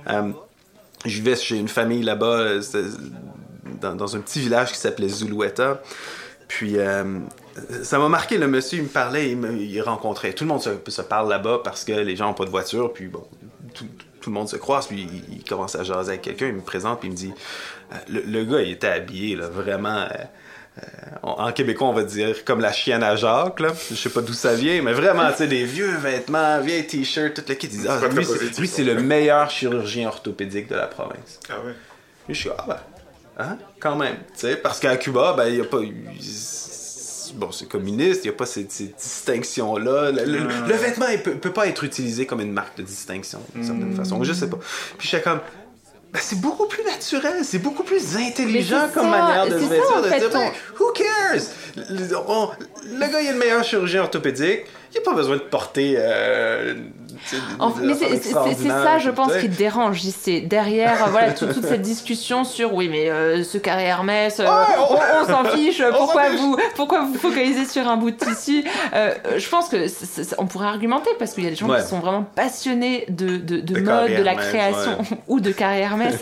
euh, 0.09 0.31
je 1.05 1.15
vivais 1.15 1.35
chez 1.35 1.57
une 1.57 1.67
famille 1.67 2.03
là-bas, 2.03 2.39
euh, 2.39 2.61
dans, 3.81 4.15
un 4.15 4.19
petit 4.19 4.39
village 4.39 4.71
qui 4.71 4.77
s'appelait 4.77 5.09
Zulueta. 5.09 5.81
Puis, 6.47 6.77
euh, 6.77 7.19
ça 7.83 7.97
m'a 7.97 8.09
marqué, 8.09 8.37
le 8.37 8.47
monsieur, 8.47 8.79
il 8.79 8.83
me 8.83 8.89
parlait, 8.89 9.31
il, 9.31 9.37
me, 9.37 9.81
rencontrait. 9.81 10.33
Tout 10.33 10.43
le 10.43 10.49
monde 10.49 10.61
se, 10.61 11.01
parle 11.01 11.29
là-bas 11.29 11.61
parce 11.63 11.83
que 11.83 11.93
les 11.93 12.15
gens 12.15 12.27
n'ont 12.27 12.33
pas 12.33 12.45
de 12.45 12.49
voiture, 12.49 12.91
puis 12.93 13.07
bon, 13.07 13.25
tout, 13.73 13.85
le 14.27 14.31
monde 14.31 14.49
se 14.49 14.57
croise, 14.57 14.87
puis 14.87 15.07
il, 15.31 15.43
commence 15.43 15.75
à 15.75 15.83
jaser 15.83 16.09
avec 16.09 16.21
quelqu'un, 16.21 16.47
il 16.47 16.53
me 16.53 16.61
présente, 16.61 16.99
puis 16.99 17.09
il 17.09 17.11
me 17.11 17.17
dit 17.17 17.33
euh, 17.93 17.95
le, 18.09 18.43
gars, 18.43 18.61
il 18.61 18.71
était 18.71 18.87
habillé, 18.87 19.35
là, 19.35 19.47
vraiment. 19.47 20.05
Euh, 20.77 20.81
en 21.23 21.51
québécois, 21.51 21.87
on 21.89 21.93
va 21.93 22.03
dire 22.03 22.45
comme 22.45 22.61
la 22.61 22.71
chienne 22.71 23.03
à 23.03 23.15
Jacques, 23.15 23.59
là. 23.59 23.73
Je 23.89 23.95
sais 23.95 24.09
pas 24.09 24.21
d'où 24.21 24.33
ça 24.33 24.53
vient, 24.53 24.81
mais 24.81 24.93
vraiment, 24.93 25.29
tu 25.31 25.37
sais, 25.39 25.47
des 25.47 25.65
vieux 25.65 25.95
vêtements, 25.97 26.59
vieilles 26.61 26.87
t-shirts, 26.87 27.33
tout 27.35 27.43
le 27.47 27.55
kit. 27.55 27.69
Ah, 27.89 27.99
lui, 28.07 28.25
c'est- 28.25 28.57
lui, 28.59 28.67
c'est 28.67 28.83
le 28.83 28.95
meilleur 29.01 29.49
chirurgien 29.49 30.07
orthopédique 30.07 30.69
de 30.69 30.75
la 30.75 30.87
province. 30.87 31.39
Ah 31.49 31.55
ouais? 31.65 31.73
Je 32.29 32.33
suis 32.33 32.49
ah 32.57 32.65
ben, 32.67 32.77
hein, 33.37 33.57
quand 33.79 33.95
même, 33.97 34.15
tu 34.33 34.41
sais, 34.47 34.55
parce 34.55 34.79
qu'à 34.79 34.95
Cuba, 34.95 35.33
ben, 35.35 35.47
il 35.47 35.55
n'y 35.55 35.61
a 35.61 35.65
pas 35.65 35.79
Bon, 37.35 37.49
c'est 37.49 37.65
communiste, 37.67 38.25
il 38.25 38.27
n'y 38.27 38.33
a 38.35 38.37
pas 38.37 38.45
ces 38.45 38.65
distinctions-là. 38.65 40.11
Le, 40.11 40.25
le- 40.25 40.67
le 40.67 40.73
vêtement, 40.75 41.07
il 41.07 41.21
peut, 41.21 41.31
peut 41.35 41.53
pas 41.53 41.67
être 41.67 41.85
utilisé 41.85 42.25
comme 42.25 42.41
une 42.41 42.51
marque 42.51 42.77
de 42.77 42.83
distinction, 42.83 43.39
d'une 43.55 43.63
certaine 43.63 43.95
façon. 43.95 44.21
Je 44.23 44.33
sais 44.33 44.49
pas. 44.49 44.57
Puis 44.97 45.07
j'étais 45.07 45.23
comme, 45.23 45.39
ben, 46.11 46.19
c'est 46.21 46.39
beaucoup 46.41 46.67
plus 46.67 46.83
naturel, 46.83 47.43
c'est 47.43 47.59
beaucoup 47.59 47.83
plus 47.83 48.17
intelligent 48.17 48.89
comme 48.93 49.03
ça, 49.05 49.09
manière 49.09 49.45
de 49.45 49.51
ça, 49.59 50.03
fait, 50.09 50.19
dire, 50.19 50.29
ben, 50.31 50.51
who 50.79 50.91
cares? 50.91 51.41
Le, 51.89 52.17
on- 52.27 52.49
le 52.85 52.99
gars, 52.99 53.21
il 53.21 53.27
est 53.27 53.31
le 53.33 53.37
meilleur 53.39 53.63
chirurgien 53.63 54.01
orthopédique. 54.03 54.65
Il 54.93 54.97
n'a 54.97 55.01
pas 55.05 55.13
besoin 55.13 55.37
de 55.37 55.41
porter. 55.41 55.95
euh, 55.97 56.73
En- 57.59 57.69
mais 57.81 57.93
c'est- 57.93 58.17
ça, 58.23 58.97
je 58.99 59.09
pense, 59.09 59.35
qui 59.37 59.49
te 59.49 59.55
dérange. 59.57 60.01
C'est 60.01 60.41
derrière, 60.41 61.05
euh, 61.05 61.09
voilà, 61.09 61.31
toute, 61.33 61.53
toute 61.53 61.65
cette 61.65 61.81
discussion 61.81 62.43
sur 62.43 62.73
oui, 62.73 62.89
mais 62.89 63.09
euh, 63.09 63.43
ce 63.43 63.57
carré 63.57 63.83
Hermès, 63.85 64.39
euh, 64.39 64.45
on, 64.45 64.95
on 65.23 65.25
s'en 65.27 65.43
fiche. 65.45 65.81
Pourquoi 65.97 66.29
vous, 66.31 66.57
pourquoi 66.75 67.01
vous 67.01 67.13
focalisez 67.15 67.65
sur 67.65 67.87
un 67.87 67.97
bout 67.97 68.11
de 68.11 68.17
tissu? 68.17 68.63
Euh, 68.93 69.13
Je 69.37 69.49
pense 69.49 69.69
que 69.69 69.85
on 70.37 70.45
pourrait 70.47 70.67
argumenter 70.67 71.09
parce 71.19 71.33
qu'il 71.33 71.43
y 71.43 71.47
a 71.47 71.49
des 71.51 71.55
gens 71.55 71.69
Ouais. 71.69 71.81
qui 71.81 71.87
sont 71.87 71.99
vraiment 71.99 72.23
passionnés 72.35 73.05
de, 73.09 73.37
de, 73.37 73.59
de 73.59 73.73
De 73.75 73.79
mode, 73.81 74.09
de 74.17 74.21
la 74.23 74.31
Hermès, 74.33 74.47
création 74.49 74.97
ou 75.27 75.39
de 75.39 75.51
carré 75.51 75.79
Hermès. 75.81 76.15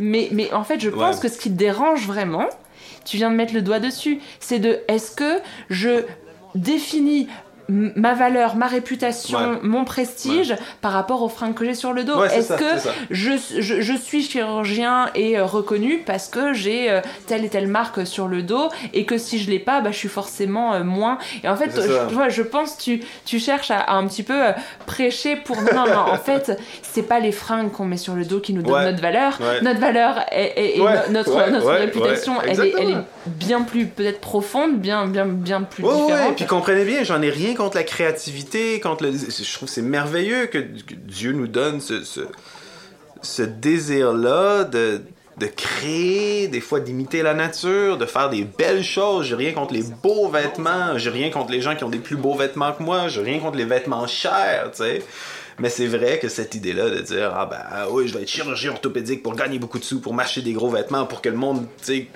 mais, 0.00 0.28
mais 0.32 0.52
en 0.52 0.64
fait, 0.64 0.80
je 0.80 0.90
pense 0.90 1.16
Ouais. 1.16 1.22
que 1.22 1.28
ce 1.28 1.38
qui 1.38 1.50
te 1.50 1.56
dérange 1.56 2.06
vraiment, 2.06 2.46
tu 3.04 3.16
viens 3.18 3.30
de 3.30 3.36
mettre 3.36 3.54
le 3.54 3.62
doigt 3.62 3.78
dessus, 3.80 4.20
c'est 4.40 4.58
de 4.58 4.80
est-ce 4.88 5.10
que 5.12 5.38
je 5.70 6.04
définis 6.54 7.28
ma 7.68 8.14
valeur, 8.14 8.54
ma 8.56 8.66
réputation, 8.66 9.38
Ouais. 9.38 9.58
mon 9.62 9.84
prestige 9.84 10.54
par 10.82 10.92
rapport 10.92 11.22
aux 11.22 11.28
fringues 11.28 11.54
que 11.54 11.64
j'ai 11.64 11.74
sur 11.74 11.92
le 11.92 12.04
dos. 12.04 12.16
Ouais, 12.20 12.34
Est-ce 12.36 12.52
que 12.52 12.90
je, 13.10 13.32
je, 13.58 13.80
je 13.80 13.92
suis 13.96 14.22
chirurgien 14.22 15.10
et 15.14 15.38
euh, 15.38 15.44
reconnu 15.44 16.02
parce 16.06 16.28
que 16.28 16.52
j'ai 16.52 16.90
euh, 16.90 17.00
telle 17.26 17.44
et 17.44 17.48
telle 17.48 17.66
marque 17.66 18.06
sur 18.06 18.28
le 18.28 18.42
dos 18.42 18.68
et 18.94 19.04
que 19.04 19.18
si 19.18 19.38
je 19.38 19.50
l'ai 19.50 19.58
pas, 19.58 19.80
bah, 19.80 19.90
je 19.90 19.96
suis 19.96 20.08
forcément 20.08 20.74
euh, 20.74 20.84
moins. 20.84 21.18
Et 21.42 21.48
en 21.48 21.56
fait, 21.56 21.70
je, 21.74 22.28
je 22.30 22.42
pense 22.42 22.78
tu 22.78 23.00
tu 23.24 23.38
cherches 23.40 23.70
à, 23.70 23.78
à 23.80 23.94
un 23.94 24.06
petit 24.06 24.22
peu 24.22 24.40
prêcher 24.86 25.36
pour 25.36 25.56
non 25.60 25.86
non, 25.86 25.98
en 26.12 26.18
fait, 26.18 26.58
c'est 26.82 27.02
pas 27.02 27.18
les 27.20 27.32
fringues 27.32 27.70
qu'on 27.72 27.84
met 27.84 27.96
sur 27.96 28.14
le 28.14 28.24
dos 28.24 28.40
qui 28.40 28.52
nous 28.52 28.62
donnent 28.62 28.84
notre 28.84 29.02
valeur. 29.02 29.38
Notre 29.62 29.80
valeur 29.80 30.20
et, 30.32 30.44
et- 30.44 30.76
et 30.76 30.80
no- 30.80 30.86
notre 31.10 31.50
notre 31.50 31.70
réputation, 31.72 32.34
elle, 32.42 32.50
est, 32.50 32.52
elle 32.52 32.60
est 32.60 32.68
exactement. 32.70 33.04
bien 33.26 33.62
plus 33.62 33.86
peut-être 33.86 34.20
profonde, 34.20 34.78
bien 34.78 35.06
bien 35.06 35.26
bien 35.26 35.62
plus 35.62 35.82
différente. 35.82 36.36
puis 36.36 36.46
comprenez 36.46 36.84
bien, 36.84 37.02
j'en 37.02 37.20
ai 37.22 37.30
rien 37.30 37.54
contre 37.56 37.76
la 37.76 37.84
créativité, 37.84 38.80
contre 38.80 39.04
le... 39.04 39.12
Je 39.12 39.54
trouve 39.54 39.68
c'est 39.68 39.82
merveilleux 39.82 40.46
que, 40.46 40.58
Dieu 40.58 41.32
nous 41.32 41.48
donne 41.48 41.80
ce, 41.80 43.42
désir-là 43.42 44.64
de, 44.64 45.02
de 45.38 45.46
créer, 45.46 46.48
des 46.48 46.60
fois 46.60 46.80
d'imiter 46.80 47.22
la 47.22 47.34
nature, 47.34 47.98
de 47.98 48.06
faire 48.06 48.30
des 48.30 48.44
belles 48.44 48.84
choses. 48.84 49.26
J'ai 49.26 49.34
rien 49.34 49.52
contre 49.52 49.74
les 49.74 49.82
beaux 49.82 50.28
vêtements, 50.28 50.96
j'ai 50.96 51.10
rien 51.10 51.30
contre 51.30 51.50
les 51.50 51.60
gens 51.60 51.74
qui 51.74 51.84
ont 51.84 51.90
des 51.90 51.98
plus 51.98 52.16
beaux 52.16 52.34
vêtements 52.34 52.72
que 52.72 52.82
moi, 52.82 53.08
j'ai 53.08 53.22
rien 53.22 53.38
contre 53.40 53.56
les 53.56 53.64
vêtements 53.64 54.06
chers, 54.06 54.70
tu 54.72 54.82
sais. 54.82 55.02
Mais 55.58 55.70
c'est 55.70 55.86
vrai 55.86 56.18
que 56.18 56.28
cette 56.28 56.54
idée-là 56.54 56.90
de 56.90 57.00
dire 57.00 57.32
Ah 57.34 57.46
ben 57.46 57.60
ah 57.70 57.86
oui, 57.90 58.08
je 58.08 58.14
vais 58.14 58.22
être 58.22 58.28
chirurgien 58.28 58.72
orthopédique 58.72 59.22
pour 59.22 59.34
gagner 59.34 59.58
beaucoup 59.58 59.78
de 59.78 59.84
sous, 59.84 60.00
pour 60.00 60.12
m'acheter 60.12 60.42
des 60.42 60.52
gros 60.52 60.68
vêtements, 60.68 61.06
pour 61.06 61.22
que 61.22 61.30
le 61.30 61.36
monde, 61.36 61.66
tu 61.78 61.84
sais, 61.84 62.08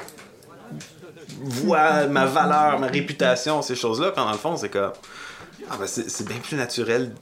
voit 1.42 2.07
ma 2.07 2.26
valeur, 2.26 2.79
ma 2.79 2.87
réputation, 2.87 3.62
ces 3.62 3.76
choses-là, 3.76 4.12
quand 4.14 4.24
dans 4.24 4.33
le 4.33 4.38
fond, 4.38 4.57
c'est 4.57 4.68
comme. 4.68 4.92
Ah, 5.70 5.76
ben 5.78 5.87
c'est 5.87 6.26
bien 6.26 6.38
plus 6.38 6.56
naturel 6.56 7.12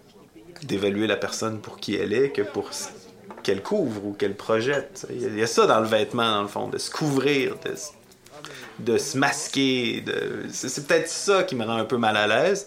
d'évaluer 0.62 1.06
la 1.06 1.16
personne 1.16 1.60
pour 1.60 1.78
qui 1.78 1.94
elle 1.96 2.12
est 2.12 2.30
que 2.30 2.42
pour 2.42 2.72
ce 2.72 2.88
qu'elle 3.42 3.62
couvre 3.62 4.04
ou 4.06 4.12
qu'elle 4.14 4.34
projette. 4.36 5.06
il 5.10 5.38
y 5.38 5.42
a 5.42 5.46
ça 5.46 5.66
dans 5.66 5.80
le 5.80 5.86
vêtement, 5.86 6.32
dans 6.36 6.42
le 6.42 6.48
fond, 6.48 6.68
de 6.68 6.78
se 6.78 6.90
couvrir, 6.90 7.56
de, 7.64 7.76
se- 7.76 7.90
de 8.78 8.96
se 8.98 9.18
masquer. 9.18 10.00
de- 10.02 10.46
C'est 10.52 10.86
peut-être 10.86 11.08
ça 11.08 11.42
qui 11.42 11.54
me 11.56 11.64
rend 11.64 11.76
un 11.76 11.84
peu 11.84 11.96
mal 11.96 12.16
à 12.16 12.26
l'aise 12.26 12.66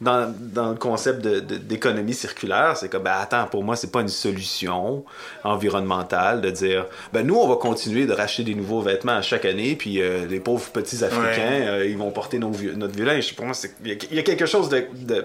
dans, 0.00 0.34
dans 0.38 0.70
le 0.70 0.76
concept 0.76 1.20
de- 1.22 1.40
de- 1.40 1.56
d'économie 1.56 2.14
circulaire. 2.14 2.76
C'est 2.76 2.88
que, 2.88 2.96
ben 2.96 3.12
attends, 3.20 3.46
pour 3.46 3.62
moi, 3.62 3.76
c'est 3.76 3.92
pas 3.92 4.00
une 4.00 4.08
solution 4.08 5.04
environnementale 5.44 6.40
de 6.40 6.50
dire, 6.50 6.86
ben 7.12 7.26
nous, 7.26 7.36
on 7.36 7.46
va 7.48 7.56
continuer 7.56 8.06
de 8.06 8.12
racheter 8.12 8.42
des 8.44 8.54
nouveaux 8.54 8.80
vêtements 8.80 9.12
à 9.16 9.22
chaque 9.22 9.44
année, 9.44 9.76
puis 9.76 10.00
euh, 10.02 10.26
les 10.26 10.40
pauvres 10.40 10.70
petits 10.70 11.04
Africains, 11.04 11.62
euh, 11.68 11.86
ils 11.86 11.96
vont 11.98 12.10
porter 12.10 12.38
nos 12.38 12.50
vieux- 12.50 12.74
notre 12.74 12.94
vieux 12.94 13.04
linge. 13.04 13.34
Pour 13.36 13.44
moi, 13.44 13.54
c'est- 13.54 13.74
il 13.84 13.88
y, 13.88 13.92
a- 13.92 13.96
il 14.10 14.16
y 14.16 14.20
a 14.20 14.22
quelque 14.22 14.46
chose 14.46 14.68
de... 14.68 14.84
de- 14.94 15.24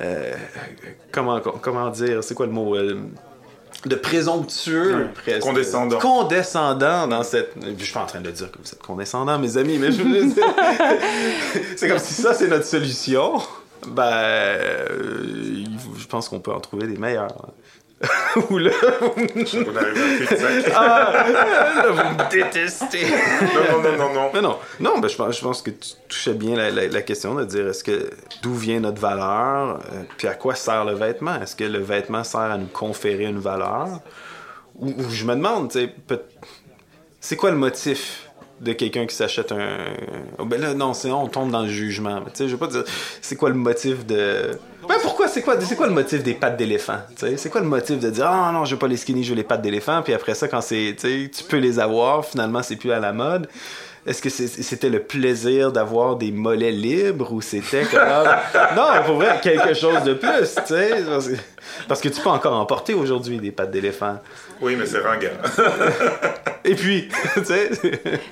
euh, 0.00 0.32
comment, 1.12 1.40
comment 1.40 1.90
dire, 1.90 2.22
c'est 2.22 2.34
quoi 2.34 2.46
le 2.46 2.52
mot 2.52 2.76
de 3.86 3.94
présomptueux. 3.94 5.08
Condescendant. 5.40 5.98
Condescendant 5.98 7.06
dans 7.06 7.22
cette. 7.22 7.54
Je 7.78 7.84
suis 7.84 7.92
pas 7.92 8.02
en 8.02 8.06
train 8.06 8.20
de 8.20 8.30
dire 8.30 8.50
que 8.50 8.58
vous 8.58 8.68
êtes 8.68 8.82
condescendant, 8.82 9.38
mes 9.38 9.56
amis, 9.56 9.78
mais 9.78 9.92
je 9.92 10.02
c'est 11.76 11.88
comme 11.88 11.98
si 11.98 12.14
ça 12.14 12.34
c'est 12.34 12.48
notre 12.48 12.64
solution. 12.66 13.40
Ben, 13.86 14.02
euh, 14.02 15.64
je 15.96 16.06
pense 16.06 16.28
qu'on 16.28 16.40
peut 16.40 16.52
en 16.52 16.60
trouver 16.60 16.88
des 16.88 16.96
meilleurs. 16.96 17.52
Ou 18.50 18.58
là, 18.58 18.70
On 18.92 19.08
arrive 19.10 19.32
à 19.32 20.26
cul-de-sac. 20.26 20.72
ah, 20.76 21.24
là, 21.32 21.90
vous 21.90 21.96
me 22.14 22.30
détestez. 22.30 23.06
Non, 23.54 23.82
non, 23.82 23.90
non, 23.90 23.96
non, 23.98 24.14
non. 24.14 24.30
Mais 24.32 24.40
non, 24.40 24.58
non, 24.78 24.98
ben 24.98 25.08
je, 25.08 25.16
pense, 25.16 25.36
je 25.36 25.42
pense 25.42 25.62
que 25.62 25.70
tu 25.70 25.90
touchais 26.08 26.34
bien 26.34 26.54
la, 26.56 26.70
la- 26.70 26.86
la 26.86 27.02
question 27.02 27.34
de 27.34 27.44
dire 27.44 27.66
est-ce 27.66 27.82
que 27.82 28.08
d'où 28.42 28.54
vient 28.54 28.78
notre 28.78 29.00
valeur, 29.00 29.80
euh, 29.92 30.02
puis 30.16 30.28
à 30.28 30.34
quoi 30.34 30.54
sert 30.54 30.84
le 30.84 30.92
vêtement? 30.94 31.40
Est-ce 31.42 31.56
que 31.56 31.64
le 31.64 31.80
vêtement 31.80 32.22
sert 32.22 32.40
à 32.40 32.56
nous 32.56 32.66
conférer 32.68 33.24
une 33.24 33.40
valeur? 33.40 33.88
Ou, 34.76 34.90
ou 34.90 35.10
je 35.10 35.24
me 35.24 35.34
demande, 35.34 35.72
tu 35.72 35.80
sais, 35.80 35.92
c'est 37.20 37.34
quoi 37.36 37.50
le 37.50 37.56
motif 37.56 38.28
de 38.60 38.72
quelqu'un 38.74 39.06
qui 39.06 39.14
s'achète 39.16 39.50
un. 39.52 39.78
Oh, 40.38 40.44
ben 40.44 40.60
là, 40.60 40.74
non, 40.74 40.94
c'est 40.94 41.10
on 41.10 41.26
tombe 41.28 41.50
dans 41.50 41.62
le 41.62 41.68
jugement. 41.68 42.20
Tu 42.26 42.30
sais, 42.34 42.44
je 42.48 42.52
veux 42.52 42.58
pas 42.58 42.66
dire. 42.68 42.84
C'est 43.20 43.34
quoi 43.36 43.48
le 43.48 43.54
motif 43.56 44.06
de. 44.06 44.58
Quoi, 45.28 45.34
c'est 45.34 45.42
quoi, 45.42 45.60
c'est 45.60 45.76
quoi 45.76 45.86
le 45.86 45.92
motif 45.92 46.22
des 46.22 46.32
pattes 46.34 46.56
d'éléphant? 46.56 46.98
C'est 47.36 47.50
quoi 47.50 47.60
le 47.60 47.66
motif 47.66 47.98
de 48.00 48.08
dire, 48.08 48.26
ah 48.26 48.50
non, 48.52 48.64
je 48.64 48.72
veux 48.74 48.78
pas 48.78 48.86
les 48.88 48.96
skinny, 48.96 49.22
je 49.24 49.30
veux 49.30 49.36
les 49.36 49.42
pattes 49.44 49.60
d'éléphant, 49.62 50.00
puis 50.02 50.14
après 50.14 50.34
ça, 50.34 50.48
quand 50.48 50.62
c'est, 50.62 50.96
tu 50.98 51.44
peux 51.48 51.58
les 51.58 51.78
avoir, 51.78 52.24
finalement, 52.24 52.62
c'est 52.62 52.76
plus 52.76 52.92
à 52.92 52.98
la 52.98 53.12
mode. 53.12 53.46
Est-ce 54.06 54.22
que 54.22 54.30
c'est- 54.30 54.62
c'était 54.62 54.88
le 54.88 55.00
plaisir 55.00 55.70
d'avoir 55.70 56.16
des 56.16 56.30
mollets 56.32 56.70
libres 56.70 57.30
ou 57.30 57.42
c'était 57.42 57.82
comme. 57.82 58.00
non, 58.76 58.86
pour 59.04 59.16
vrai, 59.16 59.38
quelque 59.42 59.74
chose 59.74 60.02
de 60.04 60.14
plus, 60.14 60.54
tu 60.54 60.62
sais? 60.66 61.02
Parce 61.06 61.28
que, 61.28 61.34
parce 61.88 62.00
que 62.00 62.08
tu 62.08 62.20
peux 62.22 62.30
encore 62.30 62.54
emporter 62.58 62.94
aujourd'hui 62.94 63.36
des 63.36 63.50
pattes 63.50 63.70
d'éléphant. 63.70 64.18
Oui, 64.62 64.76
mais 64.76 64.86
c'est 64.86 65.00
ringard. 65.00 65.32
Et 66.64 66.74
puis, 66.74 67.08
tu 67.34 67.44
sais? 67.44 67.70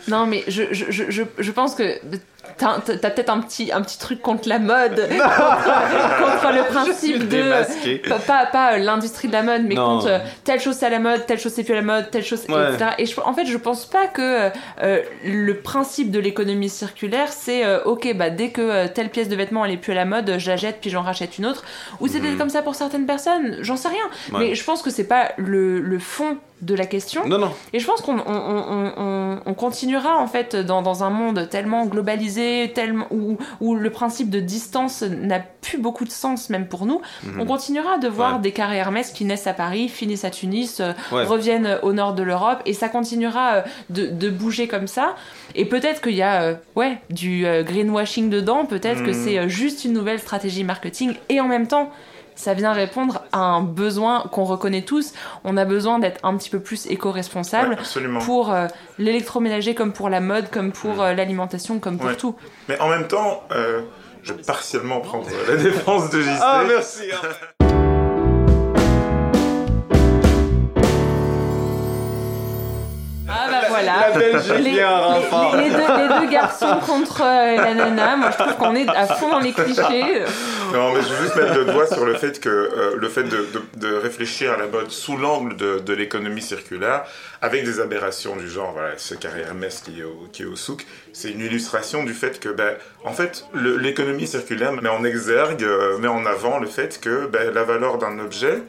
Non, 0.09 0.27
mais 0.27 0.45
je, 0.49 0.63
je, 0.73 0.85
je, 1.11 1.23
je 1.39 1.51
pense 1.53 1.75
que 1.75 1.83
t'as 2.57 2.79
t'as 2.81 3.11
peut-être 3.11 3.31
un 3.31 3.41
petit, 3.41 3.71
un 3.73 3.81
petit 3.83 3.99
truc 3.99 4.21
contre 4.23 4.49
la 4.49 4.59
mode, 4.59 4.95
contre, 5.09 6.19
contre 6.41 6.53
le 6.55 6.65
principe 6.73 7.29
de. 7.29 8.09
Pas, 8.09 8.19
pas, 8.19 8.47
pas, 8.47 8.73
euh, 8.75 8.79
l'industrie 8.79 9.29
de 9.29 9.33
la 9.33 9.43
mode, 9.43 9.63
mais 9.65 9.75
Non. 9.75 9.97
contre 9.99 10.09
euh, 10.11 10.19
telle 10.45 10.61
chose 10.61 10.77
c'est 10.77 10.87
à 10.87 10.91
la 10.91 10.99
mode, 10.99 11.27
telle 11.27 11.39
chose 11.39 11.53
c'est 11.53 11.65
plus 11.65 11.73
à 11.75 11.77
la 11.77 11.83
mode, 11.83 12.11
telle 12.11 12.25
chose, 12.25 12.45
Ouais. 12.49 12.75
etc. 12.75 12.91
Et 12.99 13.07
je, 13.07 13.21
en 13.21 13.33
fait, 13.35 13.47
je 13.47 13.57
pense 13.57 13.87
pas 13.87 14.07
que 14.07 14.51
euh, 14.83 15.01
le 15.25 15.55
principe 15.61 16.11
de 16.11 16.19
l'économie 16.19 16.69
circulaire, 16.69 17.29
c'est 17.33 17.65
euh, 17.65 17.83
ok, 17.85 18.15
bah 18.17 18.31
dès 18.31 18.51
que 18.51 18.61
euh, 18.61 18.89
telle 18.89 19.11
pièce 19.11 19.29
de 19.29 19.37
vêtement 19.37 19.65
elle 19.65 19.73
est 19.73 19.77
plus 19.77 19.93
à 19.93 19.97
la 19.97 20.05
mode, 20.05 20.35
je 20.39 20.51
la 20.51 20.57
jette 20.57 20.79
puis 20.81 20.91
j'en 20.91 21.03
rachète 21.03 21.39
une 21.39 21.47
autre. 21.47 21.65
Ou 22.01 22.09
c'est 22.09 22.21
peut-être 22.21 22.39
comme 22.39 22.51
ça 22.51 22.63
pour 22.63 22.75
certaines 22.75 23.07
personnes, 23.07 23.59
j'en 23.61 23.77
sais 23.77 23.89
rien. 23.89 23.97
Mhm. 24.31 24.35
Ouais. 24.37 24.49
Mais 24.49 24.55
je 24.55 24.65
pense 24.65 24.83
que 24.83 24.91
c'est 24.91 25.05
pas 25.09 25.33
le, 25.37 25.81
le 25.81 25.99
fond 25.99 26.37
de 26.63 26.75
la 26.75 26.87
question. 26.87 27.27
Non, 27.27 27.39
non. 27.39 27.53
Et 27.75 27.79
je 27.81 27.87
pense 27.87 28.01
qu'on 28.01 28.19
on, 28.19 28.23
on- 28.27 28.93
on- 28.97 29.41
on 29.45 29.55
continuera 29.55 30.17
en 30.17 30.27
fait 30.27 30.57
dans, 30.57 30.81
dans 30.81 31.05
un 31.05 31.11
monde 31.11 31.49
tellement 31.51 31.85
globalisé, 31.85 32.73
tellement 32.75 33.07
où, 33.11 33.37
où 33.61 33.75
le 33.75 33.91
principe 33.91 34.31
de 34.31 34.41
distance 34.41 35.03
n'a 35.03 35.41
plus 35.41 35.77
beaucoup 35.79 36.05
de 36.05 36.11
sens 36.11 36.49
même 36.49 36.67
pour 36.67 36.87
nous. 36.87 37.03
On 37.39 37.45
continuera 37.45 37.99
de 37.99 38.09
voir 38.09 38.31
Mhm. 38.31 38.37
Ouais. 38.37 38.43
des 38.43 38.53
carrés 38.53 38.77
Hermès 38.79 39.11
qui 39.11 39.25
naissent 39.27 39.47
à 39.47 39.53
Paris, 39.53 39.89
finissent 39.89 40.25
à 40.25 40.31
Tunis, 40.31 40.81
euh, 40.81 40.93
Ouais. 41.13 41.25
reviennent 41.25 41.79
au 41.83 41.93
nord 41.93 42.15
de 42.15 42.23
l'Europe 42.23 42.61
et 42.65 42.73
ça 42.73 42.89
continuera 42.89 43.55
euh, 43.57 43.63
de, 43.91 44.07
de 44.07 44.31
bouger 44.31 44.67
comme 44.67 44.87
ça. 44.87 45.15
Et 45.55 45.65
peut-être 45.67 46.01
qu'il 46.01 46.15
y 46.15 46.23
a 46.23 46.43
euh, 46.43 46.55
ouais 46.75 46.99
du 47.11 47.45
euh, 47.47 47.63
greenwashing 47.63 48.31
dedans, 48.31 48.65
peut-être 48.65 49.03
que 49.05 49.11
Mhm. 49.11 49.25
c'est 49.25 49.39
euh, 49.39 49.49
juste 49.49 49.85
une 49.85 49.93
nouvelle 49.93 50.21
stratégie 50.21 50.65
marketing 50.65 51.15
et 51.29 51.41
en 51.41 51.49
même 51.49 51.67
temps 51.67 51.91
ça 52.37 52.55
vient 52.55 52.73
répondre 52.73 53.23
à 53.33 53.39
un 53.41 53.63
besoin 53.63 54.23
qu'on 54.31 54.45
reconnaît 54.45 54.83
tous. 54.83 55.13
On 55.45 55.57
a 55.57 55.65
besoin 55.65 55.99
d'être 55.99 56.21
un 56.23 56.37
petit 56.37 56.51
peu 56.51 56.61
plus 56.61 56.87
éco-responsable 56.87 57.71
Ouais, 57.71 57.79
absolument. 57.79 58.21
pour 58.21 58.53
euh, 58.53 58.67
l'électroménager, 58.99 59.75
comme 59.75 59.93
pour 59.93 60.09
la 60.09 60.21
mode, 60.21 60.51
comme 60.51 60.71
pour 60.73 61.03
euh, 61.03 61.13
l'alimentation, 61.15 61.79
comme 61.81 61.99
pour 61.99 62.07
Ouais. 62.11 62.17
tout. 62.17 62.37
Mais 62.69 62.79
en 62.81 62.89
même 62.89 63.09
temps, 63.09 63.43
euh, 63.53 63.83
je 64.23 64.33
vais 64.33 64.43
partiellement 64.43 65.01
prendre 65.01 65.27
la 65.49 65.57
défense 65.63 66.11
de 66.11 66.21
JC. 66.21 66.29
Ah, 66.41 66.63
merci. 66.69 67.03
Voilà. 73.97 74.09
La 74.09 74.33
Belgique 74.33 74.65
Les, 74.65 74.71
vient 74.73 74.91
en 74.91 74.99
les- 75.13 75.19
renfort. 75.27 75.57
les- 75.57 75.65
les 75.65 75.71
deux, 75.71 75.77
les 76.15 76.21
deux 76.21 76.31
garçons 76.33 76.79
contre 76.87 77.23
euh, 77.23 77.57
la 77.57 77.75
nana, 77.75 78.17
moi 78.17 78.31
je 78.31 78.43
trouve 78.43 78.57
qu'on 78.57 78.75
est 78.75 78.89
à 78.89 79.07
fond 79.07 79.31
dans 79.31 79.41
les 79.41 79.53
clichés. 79.53 80.23
Non, 80.73 80.93
mais 80.93 81.03
je 81.03 81.09
veux 81.09 81.23
juste 81.25 81.37
mettre 81.37 81.55
le 81.55 81.65
doigt 81.67 81.87
sur 81.87 82.05
le 82.05 82.15
fait 82.15 82.41
que 82.41 82.49
euh, 82.49 82.97
le 82.97 83.09
fait 83.09 83.25
de, 83.25 83.47
de- 83.53 83.89
de 83.89 83.95
réfléchir 83.97 84.53
à 84.53 84.57
la 84.57 84.67
mode 84.67 84.91
sous 84.91 85.17
l'angle 85.17 85.57
de, 85.57 85.79
de 85.79 85.93
l'économie 85.93 86.43
circulaire, 86.43 87.05
avec 87.43 87.65
des 87.65 87.81
aberrations 87.81 88.37
du 88.37 88.49
genre, 88.49 88.73
voilà, 88.73 88.91
ce 88.97 89.15
carré 89.15 89.43
Hermès 89.43 89.81
qui 89.85 90.01
est 90.01 90.05
au, 90.05 90.27
qui 90.33 90.43
est 90.43 90.47
au 90.47 90.57
souk, 90.57 90.85
c'est 91.13 91.31
une 91.31 91.41
illustration 91.41 92.03
du 92.05 92.15
fait 92.15 92.41
que, 92.41 92.49
ben, 92.49 92.75
en 93.05 93.13
fait, 93.13 93.45
l'économie 93.55 94.27
circulaire 94.27 94.73
met 94.73 94.89
en 94.89 95.05
exergue, 95.05 95.63
euh, 95.63 95.99
met 95.99 96.09
en 96.09 96.27
avant 96.27 96.59
le 96.59 96.67
fait 96.67 97.01
que 97.01 97.27
ben, 97.27 97.53
la 97.55 97.63
valeur 97.63 97.99
d'un 97.99 98.19
objet 98.19 98.63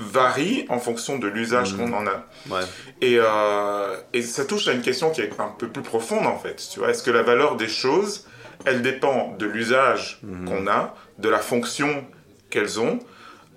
varie 0.00 0.66
en 0.68 0.78
fonction 0.78 1.18
de 1.18 1.26
l'usage 1.28 1.76
qu'on 1.76 1.92
en 1.92 2.06
a. 2.06 2.24
Ouais. 2.48 2.60
Et, 3.00 3.16
euh, 3.18 3.96
et 4.12 4.22
ça 4.22 4.44
touche 4.44 4.66
à 4.68 4.72
une 4.72 4.82
question 4.82 5.10
qui 5.10 5.20
est 5.20 5.30
un 5.38 5.48
peu 5.58 5.68
plus 5.68 5.82
profonde 5.82 6.26
en 6.26 6.38
fait. 6.38 6.56
Tu 6.72 6.78
vois, 6.80 6.90
est-ce 6.90 7.02
que 7.02 7.10
la 7.10 7.22
valeur 7.22 7.56
des 7.56 7.68
choses, 7.68 8.26
elle 8.64 8.82
dépend 8.82 9.34
de 9.38 9.46
l'usage 9.46 10.20
qu'on 10.46 10.66
a, 10.66 10.94
de 11.18 11.28
la 11.28 11.38
fonction 11.38 12.04
qu'elles 12.50 12.80
ont, 12.80 12.98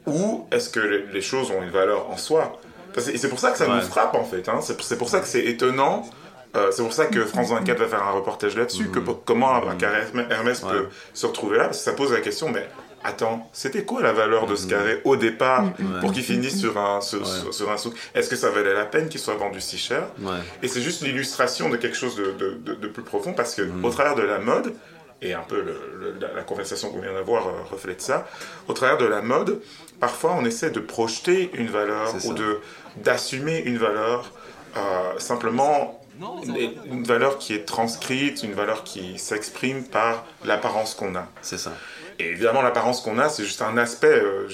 ou 0.05 0.47
est-ce 0.51 0.69
que 0.69 0.79
les, 0.79 1.21
choses 1.21 1.49
ont 1.51 1.61
une 1.63 1.69
valeur 1.71 2.09
en 2.09 2.17
soi? 2.17 2.59
C'est 2.97 3.29
pour 3.29 3.39
ça 3.39 3.51
que 3.51 3.57
ça 3.57 3.67
Ouais. 3.67 3.75
nous 3.75 3.81
frappe 3.81 4.15
en 4.15 4.23
fait. 4.23 4.47
Hein. 4.49 4.59
C'est 4.61 4.97
pour- 4.97 5.09
ça 5.09 5.19
que 5.19 5.27
c'est 5.27 5.45
étonnant. 5.45 6.07
Euh, 6.55 6.69
c'est 6.71 6.83
pour 6.83 6.93
ça 6.93 7.07
que 7.07 7.25
France 7.25 7.49
24 7.49 7.79
va 7.79 7.87
faire 7.87 8.03
un 8.03 8.11
reportage 8.11 8.55
là-dessus. 8.55 8.89
Que 8.89 8.99
comment 8.99 9.55
un 9.55 9.61
Hermès- 9.79 10.27
Hermès 10.29 10.61
Ouais. 10.61 10.71
peut 10.71 10.89
se 11.13 11.25
retrouver 11.25 11.57
là 11.57 11.63
Parce 11.65 11.79
que 11.79 11.83
ça 11.83 11.93
pose 11.93 12.11
la 12.13 12.19
question, 12.21 12.51
mais 12.51 12.69
attends, 13.03 13.49
c'était 13.53 13.83
quoi 13.83 14.01
la 14.01 14.13
valeur 14.13 14.45
de 14.47 14.55
ce 14.55 14.67
carré 14.67 15.01
au 15.03 15.15
départ 15.15 15.65
pour 16.01 16.11
qu'il 16.11 16.23
finisse 16.23 16.59
sur 16.59 16.77
un, 16.77 17.01
sur, 17.01 17.19
Ouais. 17.21 17.25
sur- 17.41 17.53
sur 17.53 17.71
un 17.71 17.77
souk? 17.77 17.93
Est-ce 18.15 18.29
que 18.29 18.35
ça 18.35 18.49
valait 18.49 18.73
la 18.73 18.85
peine 18.85 19.09
qu'il 19.09 19.19
soit 19.19 19.35
vendu 19.35 19.61
si 19.61 19.77
cher? 19.77 20.03
Ouais. 20.19 20.37
et 20.61 20.67
c'est 20.67 20.81
juste 20.81 21.01
l'illustration 21.01 21.69
de 21.69 21.77
quelque 21.77 21.97
chose 21.97 22.15
de, 22.15 22.31
de- 22.31 22.53
de- 22.55 22.75
de 22.75 22.87
plus 22.87 23.03
profond 23.03 23.33
parce 23.33 23.55
que 23.55 23.61
Mm. 23.63 23.85
au 23.85 23.89
travers 23.89 24.15
de 24.15 24.21
la 24.23 24.39
mode, 24.39 24.73
et 25.21 25.33
un 25.33 25.41
peu 25.41 25.61
le- 25.61 25.79
le- 25.99 26.15
la, 26.19 26.33
la 26.33 26.41
conversation 26.43 26.89
qu'on 26.89 26.99
vient 26.99 27.13
d'avoir 27.13 27.47
euh, 27.47 27.51
reflète 27.71 28.01
ça, 28.01 28.27
au 28.67 28.73
travers 28.73 28.97
de 28.97 29.05
la 29.05 29.21
mode, 29.21 29.61
parfois 29.99 30.35
on 30.37 30.43
essaie 30.45 30.69
de 30.69 30.79
projeter 30.81 31.49
une 31.53 31.67
valeur 31.67 32.13
ou 32.25 32.33
de 32.33 32.59
d'assumer 32.97 33.59
une 33.65 33.77
valeur 33.77 34.31
euh, 34.77 35.19
simplement 35.19 35.99
une- 36.45 36.73
une 36.85 37.03
valeur 37.03 37.37
qui 37.39 37.53
est 37.53 37.65
transcrite, 37.65 38.43
une 38.43 38.53
valeur 38.53 38.83
qui 38.83 39.17
s'exprime 39.17 39.83
par 39.83 40.25
l'apparence 40.45 40.93
qu'on 40.93 41.15
a. 41.15 41.25
C'est 41.41 41.57
ça. 41.57 41.71
Et 42.19 42.27
évidemment, 42.29 42.61
l'apparence 42.61 43.01
qu'on 43.01 43.17
a, 43.19 43.29
c'est 43.29 43.43
juste 43.43 43.61
un 43.61 43.77
aspect. 43.77 44.07
euh, 44.21 44.47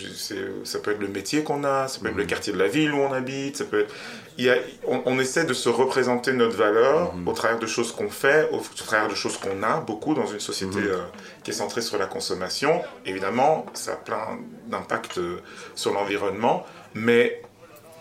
ça 0.64 0.80
peut 0.80 0.92
être 0.92 1.00
le 1.00 1.08
métier 1.08 1.44
qu'on 1.44 1.64
a, 1.64 1.88
ça 1.88 2.00
peut 2.00 2.08
être 2.10 2.16
le 2.16 2.26
quartier 2.26 2.54
de 2.54 2.58
la 2.58 2.68
ville 2.68 2.94
où 2.94 2.98
on 3.00 3.12
habite, 3.14 3.58
ça 3.58 3.66
peut 3.66 3.82
être. 3.82 3.94
Il 4.38 4.46
y 4.46 4.50
a, 4.50 4.56
on, 4.88 5.02
on 5.06 5.20
essaie 5.20 5.44
de 5.44 5.54
se 5.54 5.68
représenter 5.68 6.32
notre 6.32 6.56
valeur 6.56 7.14
au 7.26 7.34
travers 7.34 7.60
de 7.60 7.68
choses 7.68 7.92
qu'on 7.92 8.10
fait, 8.10 8.48
au, 8.54 8.62
travers 8.86 9.10
de 9.10 9.16
choses 9.16 9.38
qu'on 9.38 9.62
a, 9.64 9.82
beaucoup 9.82 10.14
dans 10.14 10.26
une 10.28 10.40
société 10.40 10.80
euh, 10.80 10.98
qui 11.44 11.52
est 11.52 11.54
centrée 11.54 11.82
sur 11.82 11.98
la 11.98 12.06
consommation. 12.06 12.82
Évidemment, 13.06 13.66
ça 13.74 13.92
a 13.94 13.96
plein 13.96 14.40
d'impacts 14.68 15.18
euh, 15.18 15.42
sur 15.76 15.94
l'environnement, 15.94 16.66
mais 16.94 17.42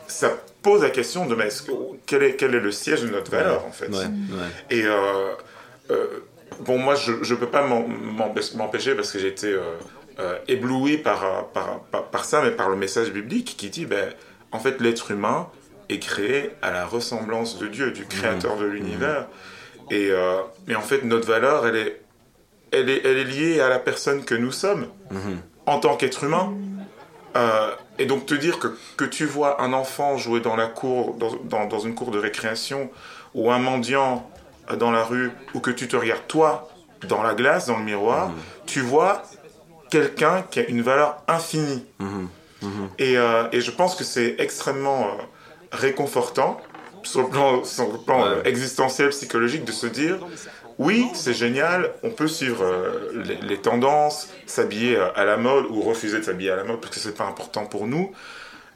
ça 0.07 0.31
pose 0.63 0.83
la 0.83 0.91
question 0.91 1.27
de 1.27 1.35
mais 1.35 1.47
est-ce 1.49 1.63
que- 1.63 1.73
quel, 2.07 2.23
est, 2.23 2.37
quel 2.37 2.55
est 2.55 2.61
le 2.61 2.71
siège 2.73 3.03
de 3.03 3.09
notre 3.09 3.31
valeur 3.33 3.65
en 3.67 3.73
fait? 3.73 3.89
Ouais. 3.89 3.97
Ouais. 3.97 4.49
et 4.71 4.85
euh, 4.85 5.33
euh, 5.91 6.07
bon, 6.61 6.79
moi, 6.79 6.95
je 6.95 7.13
ne 7.13 7.39
peux 7.39 7.49
pas 7.49 7.67
m'empêcher 7.67 8.95
parce 8.95 9.11
que 9.13 9.19
j'ai 9.19 9.29
été 9.29 9.49
euh, 9.49 9.63
euh, 10.19 10.39
ébloui 10.49 10.99
par, 10.99 11.49
par, 11.49 11.81
par, 11.91 12.05
par 12.05 12.25
ça, 12.25 12.43
mais 12.43 12.51
par 12.51 12.69
le 12.69 12.77
message 12.77 13.11
biblique 13.13 13.57
qui 13.57 13.71
dit, 13.71 13.87
ben, 13.87 14.13
en 14.53 14.59
fait, 14.59 14.81
l'être 14.81 15.11
humain 15.11 15.49
est 15.89 15.99
créé 15.99 16.51
à 16.63 16.71
la 16.71 16.87
ressemblance 16.87 17.59
de 17.59 17.67
Dieu, 17.67 17.93
du 17.93 18.07
créateur 18.07 18.57
de 18.57 18.65
l'univers. 18.65 19.27
Et, 19.91 20.11
euh, 20.11 20.41
et 20.69 20.75
en 20.75 20.83
fait, 20.83 21.05
notre 21.05 21.27
valeur, 21.27 21.67
elle 21.67 21.77
est, 21.77 22.03
elle, 22.73 22.91
est, 22.91 23.01
elle 23.05 23.17
est 23.17 23.25
liée 23.25 23.61
à 23.61 23.69
la 23.69 23.79
personne 23.79 24.25
que 24.25 24.35
nous 24.35 24.53
sommes 24.53 24.89
en 25.67 25.81
tant 25.81 25.97
qu'être 25.97 26.25
humain. 26.25 26.53
Euh, 27.37 27.71
et 27.99 28.07
donc 28.07 28.27
te 28.27 28.35
dire 28.35 28.59
que, 28.59 28.69
que 28.97 29.05
tu 29.05 29.25
vois 29.25 29.63
un 29.63 29.73
enfant 29.73 30.17
jouer 30.17 30.41
dans 30.41 30.57
la 30.57 30.67
cour, 30.67 31.15
dans, 31.15 31.37
dans, 31.45 31.67
dans 31.67 31.79
une 31.79 31.95
cour 31.95 32.11
de 32.11 32.19
récréation, 32.19 32.91
ou 33.35 33.51
un 33.51 33.59
mendiant 33.59 34.29
dans 34.77 34.91
la 34.91 35.05
rue, 35.05 35.31
ou 35.55 35.61
que 35.61 35.71
tu 35.71 35.89
te 35.89 35.97
regardes 35.97 36.27
toi 36.29 36.69
dans 37.07 37.23
la 37.23 37.35
glace, 37.35 37.67
dans 37.67 37.79
le 37.79 37.85
miroir, 37.85 38.31
tu 38.67 38.81
vois 38.81 39.23
quelqu'un 39.91 40.43
qui 40.51 40.61
a 40.61 40.67
une 40.69 40.83
valeur 40.83 41.23
infinie. 41.29 41.85
Et, 42.99 43.17
euh, 43.17 43.45
et 43.53 43.61
je 43.61 43.71
pense 43.71 43.95
que 43.95 44.03
c'est 44.05 44.35
extrêmement 44.39 45.05
euh, 45.07 45.11
réconfortant 45.73 46.61
sur 47.05 47.23
le 47.23 47.29
plan, 47.29 47.65
sur 47.65 47.93
le 47.93 47.99
plan 47.99 48.23
Ouais. 48.23 48.29
euh, 48.29 48.43
existentiel, 48.45 49.11
psychologique, 49.11 49.65
de 49.65 49.73
se 49.73 49.87
dire 49.87 50.19
oui, 50.79 51.09
c'est 51.15 51.35
génial, 51.35 51.91
on 52.05 52.11
peut 52.11 52.29
suivre 52.29 52.63
euh, 52.65 53.23
les, 53.25 53.37
les 53.37 53.59
tendances, 53.59 54.29
s'habiller 54.47 54.97
euh, 54.97 55.09
à 55.15 55.25
la 55.25 55.37
mode 55.37 55.67
ou 55.71 55.81
refuser 55.83 56.19
de 56.19 56.25
s'habiller 56.25 56.51
à 56.51 56.57
la 56.57 56.65
mode 56.65 56.81
parce 56.81 56.95
que 56.95 57.01
c'est 57.01 57.17
pas 57.17 57.25
important 57.25 57.65
pour 57.67 57.87
nous, 57.87 58.13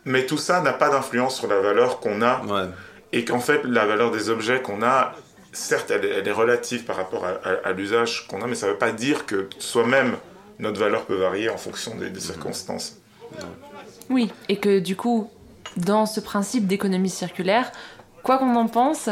mais 0.05 0.26
tout 0.26 0.38
ça 0.38 0.61
n'a 0.61 0.72
pas 0.72 0.88
d'influence 0.90 1.37
sur 1.37 1.48
la 1.48 1.61
valeur 1.61 2.00
qu'on 2.00 2.22
a 2.22 2.40
Ouais. 2.44 2.68
et 3.12 3.24
qu'en 3.24 3.40
fait 3.40 3.62
la 3.64 3.85
valeur 3.87 4.11
des 4.12 4.31
objets 4.31 4.62
qu'on 4.62 4.83
a, 4.83 5.12
certes 5.53 5.91
elle 5.91 6.05
est, 6.05 6.11
elle 6.11 6.29
est 6.29 6.33
relative 6.33 6.85
par 6.85 6.97
rapport 6.97 7.25
à, 7.25 7.31
à- 7.45 7.69
à 7.69 7.73
l'usage 7.73 8.27
qu'on 8.27 8.43
a, 8.43 8.47
mais 8.47 8.55
ça 8.55 8.67
ne 8.67 8.73
veut 8.73 8.79
pas 8.79 8.93
dire 8.93 9.27
que 9.27 9.49
soi-même 9.59 10.17
notre 10.59 10.81
valeur 10.81 11.05
peut 11.07 11.15
varier 11.17 11.49
en 11.51 11.57
fonction 11.57 11.95
des, 11.97 12.11
des 12.11 12.21
circonstances. 12.21 12.99
Oui, 14.11 14.31
et 14.49 14.57
que 14.57 14.79
du 14.79 14.97
coup, 14.97 15.31
dans 15.77 16.07
ce 16.07 16.21
principe 16.21 16.67
d'économie 16.67 17.09
circulaire, 17.11 17.73
quoi 18.23 18.38
qu'on 18.38 18.55
en 18.57 18.69
pense, 18.69 19.09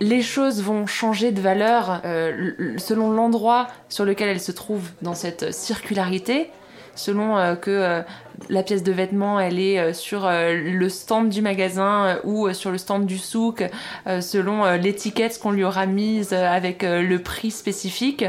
les 0.00 0.22
choses 0.22 0.62
vont 0.62 0.86
changer 0.86 1.32
de 1.32 1.40
valeur 1.40 2.00
euh, 2.04 2.52
selon 2.78 3.10
l'endroit 3.10 3.66
sur 3.88 4.04
lequel 4.04 4.28
elles 4.28 4.40
se 4.40 4.52
trouvent 4.52 4.90
dans 5.02 5.14
cette 5.14 5.52
circularité, 5.54 6.50
selon 6.96 7.38
euh, 7.38 7.54
que 7.54 7.70
euh, 7.70 8.02
la 8.48 8.62
pièce 8.62 8.82
de 8.82 8.92
vêtement 8.92 9.38
elle 9.38 9.60
est 9.60 9.78
euh, 9.78 9.92
sur 9.92 10.26
euh, 10.26 10.52
le 10.52 10.88
stand 10.88 11.28
du 11.28 11.42
magasin 11.42 12.06
euh, 12.06 12.16
ou 12.24 12.48
euh, 12.48 12.52
sur 12.52 12.70
le 12.72 12.78
stand 12.78 13.06
du 13.06 13.18
souk, 13.18 13.64
euh, 14.06 14.20
selon 14.20 14.64
euh, 14.64 14.76
l'étiquette 14.76 15.38
qu'on 15.38 15.52
lui 15.52 15.62
aura 15.62 15.86
mise 15.86 16.32
euh, 16.32 16.46
avec 16.48 16.82
euh, 16.82 17.02
le 17.02 17.20
prix 17.20 17.50
spécifique, 17.50 18.24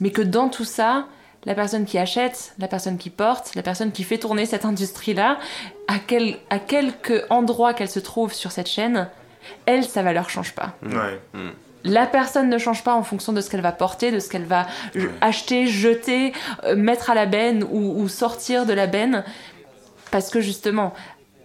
mais 0.00 0.10
que 0.10 0.22
dans 0.22 0.48
tout 0.48 0.64
ça, 0.64 1.06
la 1.44 1.54
personne 1.54 1.84
qui 1.84 1.98
achète, 1.98 2.54
la 2.58 2.68
personne 2.68 2.98
qui 2.98 3.10
porte, 3.10 3.54
la 3.54 3.62
personne 3.62 3.92
qui 3.92 4.02
fait 4.02 4.18
tourner 4.18 4.44
cette 4.44 4.64
industrie-là, 4.64 5.38
à, 5.86 5.98
quel, 6.04 6.36
à 6.50 6.58
quelque 6.58 7.24
endroit 7.30 7.74
qu'elle 7.74 7.88
se 7.88 8.00
trouve 8.00 8.32
sur 8.32 8.50
cette 8.50 8.68
chaîne, 8.68 9.08
elle, 9.64 9.84
sa 9.84 10.02
valeur 10.02 10.28
change 10.28 10.52
pas. 10.54 10.74
Ouais. 10.82 11.20
La 11.84 12.06
personne 12.06 12.48
ne 12.48 12.58
change 12.58 12.82
pas 12.84 12.94
en 12.94 13.02
fonction 13.02 13.32
de 13.32 13.40
ce 13.40 13.48
qu'elle 13.50 13.60
va 13.60 13.72
porter, 13.72 14.10
de 14.10 14.18
ce 14.18 14.28
qu'elle 14.28 14.44
va 14.44 14.66
Ouais. 14.94 15.08
acheter, 15.20 15.66
jeter, 15.66 16.32
euh, 16.64 16.74
mettre 16.76 17.10
à 17.10 17.14
la 17.14 17.26
benne 17.26 17.62
ou, 17.70 18.00
ou 18.02 18.08
sortir 18.08 18.66
de 18.66 18.72
la 18.72 18.86
benne. 18.86 19.24
Parce 20.10 20.30
que 20.30 20.40
justement, 20.40 20.92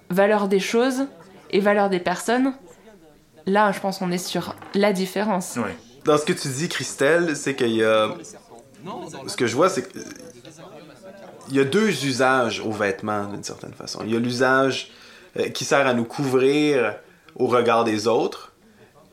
valeur 0.10 0.48
des 0.48 0.60
choses 0.60 1.06
et 1.52 1.60
valeur 1.60 1.90
des 1.90 2.00
personnes, 2.00 2.54
là, 3.46 3.72
je 3.72 3.80
pense 3.80 4.00
qu'on 4.00 4.12
est 4.12 4.18
sur 4.18 4.56
la 4.74 4.92
différence. 4.94 5.56
Ouais. 5.58 5.76
Dans 6.06 6.18
ce 6.18 6.26
que 6.26 6.34
tu 6.34 6.48
dis, 6.48 6.68
Christelle, 6.68 7.36
c'est 7.36 7.56
qu'il 7.56 7.74
y 7.76 7.84
a. 7.84 8.10
Ce 9.28 9.38
que 9.38 9.48
je 9.48 9.56
vois, 9.56 9.70
c'est 9.70 9.84
que. 9.84 10.00
Il 11.50 11.58
y 11.58 11.60
a 11.60 11.66
deux 11.66 11.90
usages 12.06 12.62
aux 12.62 12.72
vêtements, 12.72 13.26
d'une 13.26 13.44
certaine 13.44 13.74
façon. 13.74 14.00
Il 14.06 14.14
y 14.14 14.16
a 14.16 14.20
l'usage 14.20 14.92
euh, 15.38 15.50
qui 15.50 15.66
sert 15.66 15.86
à 15.86 15.94
nous 15.94 16.06
couvrir 16.06 16.96
au 17.36 17.48
regard 17.48 17.84
des 17.84 18.08
autres, 18.08 18.53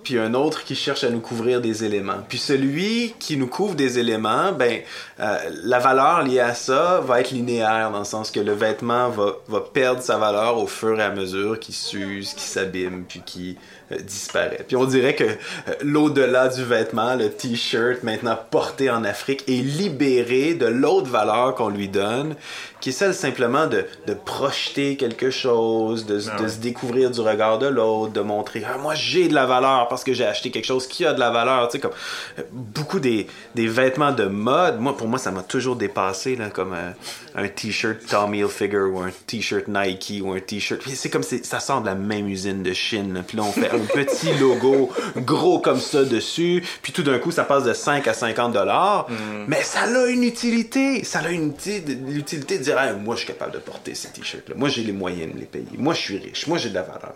puis 0.02 0.18
un 0.18 0.34
autre 0.34 0.64
qui 0.64 0.74
cherche 0.74 1.04
à 1.04 1.10
nous 1.10 1.20
couvrir 1.20 1.60
des 1.60 1.84
éléments. 1.84 2.18
Puis 2.28 2.38
celui 2.38 3.14
qui 3.18 3.36
nous 3.36 3.46
couvre 3.46 3.74
des 3.74 3.98
éléments, 3.98 4.52
ben, 4.52 4.80
euh, 5.20 5.38
la 5.64 5.78
valeur 5.78 6.22
liée 6.22 6.40
à 6.40 6.54
ça 6.54 7.00
va 7.00 7.20
être 7.20 7.30
linéaire, 7.30 7.90
dans 7.90 8.00
le 8.00 8.04
sens 8.04 8.30
que 8.30 8.40
le 8.40 8.52
vêtement 8.52 9.10
va, 9.10 9.60
perdre 9.72 10.02
sa 10.02 10.16
valeur 10.16 10.58
au 10.58 10.66
fur 10.66 10.98
et 10.98 11.02
à 11.02 11.10
mesure 11.10 11.58
qu'il 11.60 11.74
s'use, 11.74 12.34
qu'il 12.34 12.48
s'abîme, 12.48 13.04
puis 13.08 13.22
qu'il 13.24 13.50
euh, 13.50 13.54
disparaît. 13.98 14.64
Puis 14.66 14.76
on 14.76 14.84
dirait 14.84 15.14
que 15.14 15.24
euh, 15.24 15.74
l'au-delà 15.82 16.48
du 16.48 16.64
vêtement, 16.64 17.14
le 17.14 17.30
t-shirt 17.30 18.02
maintenant 18.02 18.38
porté 18.50 18.90
en 18.90 19.04
Afrique, 19.04 19.44
est 19.48 19.62
libéré 19.62 20.54
de 20.54 20.66
l'autre 20.66 21.08
valeur 21.10 21.54
qu'on 21.54 21.68
lui 21.68 21.88
donne, 21.88 22.36
qui 22.80 22.90
est 22.90 22.92
celle 22.92 23.14
simplement 23.14 23.66
de, 23.66 23.84
de 24.06 24.14
projeter 24.14 24.96
quelque 24.96 25.30
chose, 25.30 26.06
de, 26.06 26.20
Ah 26.30 26.42
de 26.42 26.48
se 26.48 26.58
découvrir 26.58 27.10
du 27.10 27.20
regard 27.20 27.58
de 27.58 27.66
l'autre, 27.66 28.12
de 28.12 28.20
montrer 28.20 28.62
ah, 28.66 28.78
moi 28.78 28.94
j'ai 28.94 29.28
de 29.28 29.34
la 29.34 29.46
valeur 29.46 29.88
parce 29.88 30.04
que 30.04 30.12
j'ai 30.12 30.24
acheté 30.24 30.50
quelque 30.50 30.66
chose 30.66 30.86
qui 30.86 31.04
a 31.04 31.12
de 31.12 31.20
la 31.20 31.30
valeur. 31.30 31.68
Tu 31.68 31.72
sais, 31.72 31.80
comme 31.80 31.92
euh, 32.38 32.42
beaucoup 32.52 33.00
des, 33.00 33.26
des 33.54 33.66
vêtements 33.66 34.12
de 34.12 34.24
mode, 34.24 34.80
moi 34.80 34.96
pour 34.96 35.08
moi 35.08 35.18
ça 35.18 35.30
m'a 35.30 35.42
toujours 35.42 35.76
dépassé 35.76 36.36
là, 36.36 36.50
comme 36.50 36.72
euh, 36.72 36.90
un 37.34 37.48
t-shirt 37.48 37.98
Tommy 38.08 38.38
Hilfiger 38.38 38.82
ou 38.82 39.00
un 39.00 39.10
t-shirt 39.26 39.68
Nike 39.68 40.22
ou 40.22 40.32
un 40.32 40.40
t-shirt. 40.40 40.80
C'est 40.86 41.10
comme 41.10 41.22
ça 41.22 41.60
sort 41.60 41.80
de 41.82 41.86
la 41.86 41.94
même 41.94 42.28
usine 42.28 42.62
de 42.62 42.72
Chine. 42.72 43.22
Puis 43.26 43.36
là 43.36 43.44
on 43.44 43.52
fait 43.52 43.70
un 43.82 43.86
petit 43.86 44.32
logo 44.38 44.90
gros 45.16 45.58
comme 45.58 45.80
ça 45.80 46.04
dessus. 46.04 46.64
Puis 46.82 46.92
tout 46.92 47.02
d'un 47.02 47.18
coup 47.18 47.30
ça 47.30 47.44
passe 47.44 47.64
de 47.64 47.72
5 47.72 48.06
à 48.08 48.14
50 48.14 48.52
dollars. 48.52 49.06
Mais 49.48 49.62
ça 49.62 49.80
a 49.82 50.06
une 50.06 50.22
utilité. 50.24 51.04
Ça 51.04 51.20
a 51.20 51.30
une 51.30 51.52
uti- 51.52 51.82
l'utilité 52.06 52.58
de 52.58 52.62
dire 52.64 52.76
moi 53.02 53.14
je 53.16 53.20
suis 53.20 53.28
capable 53.28 53.52
de 53.52 53.58
porter 53.58 53.94
ces 53.94 54.08
t-shirts 54.08 54.48
là. 54.48 54.54
Moi 54.56 54.68
j'ai 54.68 54.82
les 54.82 54.92
moyens 54.92 55.32
de 55.34 55.38
les 55.38 55.46
payer. 55.46 55.66
Moi 55.78 55.94
je 55.94 56.00
suis 56.00 56.18
riche. 56.18 56.46
Moi 56.46 56.58
j'ai 56.58 56.68
de 56.70 56.74
la 56.74 56.82
valeur. 56.82 57.14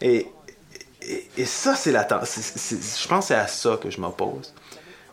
Et, 0.00 0.26
et, 1.02 1.26
et 1.38 1.44
ça 1.44 1.74
c'est 1.74 1.92
la 1.92 2.04
ten- 2.04 2.20
c'est- 2.24 2.58
c'est- 2.58 3.02
Je 3.02 3.08
pense 3.08 3.24
que 3.24 3.28
c'est 3.28 3.34
à 3.40 3.46
ça 3.46 3.78
que 3.82 3.90
je 3.90 4.00
m'oppose. 4.00 4.52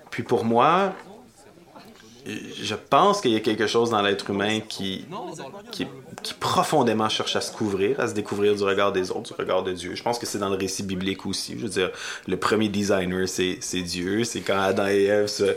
Puis 0.10 0.24
pour 0.24 0.46
moi, 0.46 0.94
je 2.26 2.76
pense 2.76 3.22
qu'il 3.22 3.32
y 3.32 3.36
a 3.36 3.40
quelque 3.40 3.68
chose 3.68 3.90
dans 3.90 4.02
l'être 4.02 4.30
humain 4.30 4.60
qui, 4.62 5.06
profondément 6.40 7.10
cherche 7.10 7.36
à 7.36 7.42
se 7.42 7.52
couvrir, 7.52 8.00
à 8.00 8.08
se 8.08 8.14
découvrir 8.14 8.56
du 8.56 8.64
regard 8.64 8.92
des 8.92 9.12
autres, 9.12 9.36
du 9.36 9.42
regard 9.42 9.64
de 9.64 9.74
Dieu. 9.74 9.96
Je 9.96 10.04
pense 10.04 10.20
que 10.20 10.26
c'est 10.26 10.38
dans 10.38 10.50
le 10.50 10.56
récit 10.56 10.84
biblique 10.84 11.26
aussi. 11.26 11.56
Je 11.58 11.64
veux 11.64 11.70
dire, 11.70 11.92
le 12.28 12.38
premier 12.38 12.70
designer, 12.70 13.28
c'est 13.28 13.58
c'est 13.60 13.82
Dieu. 13.82 14.24
C'est 14.24 14.42
quand 14.42 14.60
Adam 14.60 14.88
et 14.88 15.04
Ève 15.06 15.28
se 15.28 15.56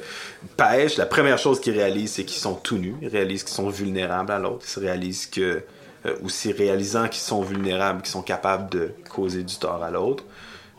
pêchent, 0.57 0.97
la 0.97 1.07
première 1.07 1.39
chose 1.39 1.61
qu'ils 1.61 1.77
réalisent, 1.77 2.13
c'est 2.13 2.25
qu'ils 2.25 2.41
sont 2.41 2.55
tout 2.55 2.79
nus. 2.79 2.97
Ils 3.01 3.09
réalisent 3.09 3.45
qu'ils 3.45 3.55
sont 3.55 3.69
vulnérables 3.69 4.33
à 4.33 4.39
l'autre. 4.39 4.65
Ils 4.65 4.71
se 4.71 4.81
réalisent 4.81 5.27
que, 5.27 5.63
euh, 6.07 6.15
aussi 6.25 6.53
réalisant 6.53 7.09
qu'ils 7.09 7.23
sont 7.23 7.43
vulnérables, 7.43 8.03
qu'ils 8.03 8.11
sont 8.11 8.23
capables 8.23 8.71
de 8.71 8.93
causer 9.09 9.45
du 9.45 9.57
tort 9.57 9.83
à 9.83 9.91
l'autre. 9.91 10.25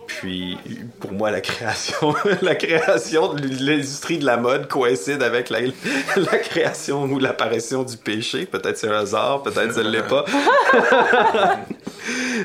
Puis, 0.08 0.58
pour 1.00 1.12
moi, 1.12 1.30
la 1.32 1.42
création, 1.42 2.16
la 2.42 2.56
création 2.56 3.34
de 3.34 3.48
l'industrie 3.64 4.18
de 4.18 4.26
la 4.26 4.38
mode 4.38 4.68
coïncide 4.68 5.22
avec 5.22 5.50
la, 6.16 6.38
création 6.40 7.04
ou 7.04 7.20
l'apparition 7.20 7.84
du 7.84 7.98
péché. 7.98 8.46
Peut-être 8.46 8.78
c'est 8.78 8.88
un 8.88 9.00
hasard, 9.00 9.44
peut-être 9.44 9.74
ce 9.74 9.82
l'est 9.82 10.08
pas. 10.08 10.26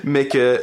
Mais 0.05 0.27
que 0.27 0.61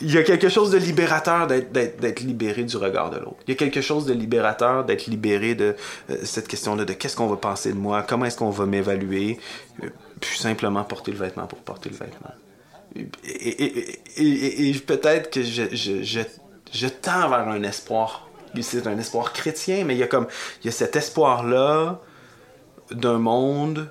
il 0.00 0.12
y 0.12 0.18
a 0.18 0.22
quelque 0.22 0.48
chose 0.48 0.70
de 0.70 0.76
libérateur 0.76 1.46
d'être 1.46 2.20
libéré 2.20 2.64
du 2.64 2.76
regard 2.76 3.10
de 3.10 3.16
l'autre. 3.16 3.36
Il 3.46 3.50
y 3.50 3.54
a 3.54 3.56
quelque 3.56 3.80
chose 3.80 4.06
de 4.06 4.12
libérateur 4.12 4.84
d'être 4.84 5.06
libéré 5.06 5.54
de 5.54 5.76
euh, 6.10 6.16
cette 6.24 6.48
question-là 6.48 6.84
de 6.84 6.92
qu'est-ce 6.92 7.16
qu'on 7.16 7.28
va 7.28 7.36
penser 7.36 7.72
de 7.72 7.78
moi, 7.78 8.02
comment 8.06 8.26
est-ce 8.26 8.36
qu'on 8.36 8.50
va 8.50 8.66
m'évaluer, 8.66 9.38
euh, 9.82 9.88
puis 10.20 10.38
simplement 10.38 10.82
porter 10.84 11.12
le 11.12 11.18
vêtement 11.18 11.46
pour 11.46 11.60
porter 11.60 11.88
le 11.88 11.96
vêtement. 11.96 12.32
Et, 12.96 14.72
peut-être 14.86 15.30
que 15.30 15.42
je, 15.42 16.88
tends 16.88 17.28
vers 17.28 17.48
un 17.48 17.62
espoir. 17.62 18.28
C'est 18.60 18.86
un 18.86 18.98
espoir 18.98 19.32
chrétien, 19.32 19.84
mais 19.84 19.94
il 19.94 19.98
y 19.98 20.02
a 20.04 20.06
comme 20.06 20.28
il 20.62 20.66
y 20.66 20.68
a 20.68 20.72
cet 20.72 20.94
espoir-là 20.94 22.00
d'un 22.92 23.18
monde 23.18 23.90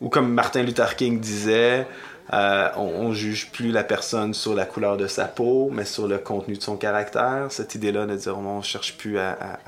où, 0.00 0.08
comme 0.08 0.32
Martin 0.32 0.62
Luther 0.62 0.94
King 0.94 1.18
disait, 1.18 1.84
euh, 2.32 2.68
on, 2.76 2.82
on 2.82 3.12
juge 3.12 3.50
plus 3.50 3.72
la 3.72 3.82
personne 3.82 4.34
sur 4.34 4.54
la 4.54 4.66
couleur 4.66 4.96
de 4.96 5.08
sa 5.08 5.24
peau, 5.24 5.70
mais 5.72 5.84
sur 5.84 6.06
le 6.06 6.18
contenu 6.18 6.56
de 6.56 6.62
son 6.62 6.76
caractère. 6.76 7.46
Cette 7.50 7.74
idée-là 7.74 8.06
de 8.06 8.14
dire 8.14 8.38
on 8.38 8.62
cherche 8.62 8.96
plus 8.96 9.18
à, 9.18 9.32
à- 9.32 9.58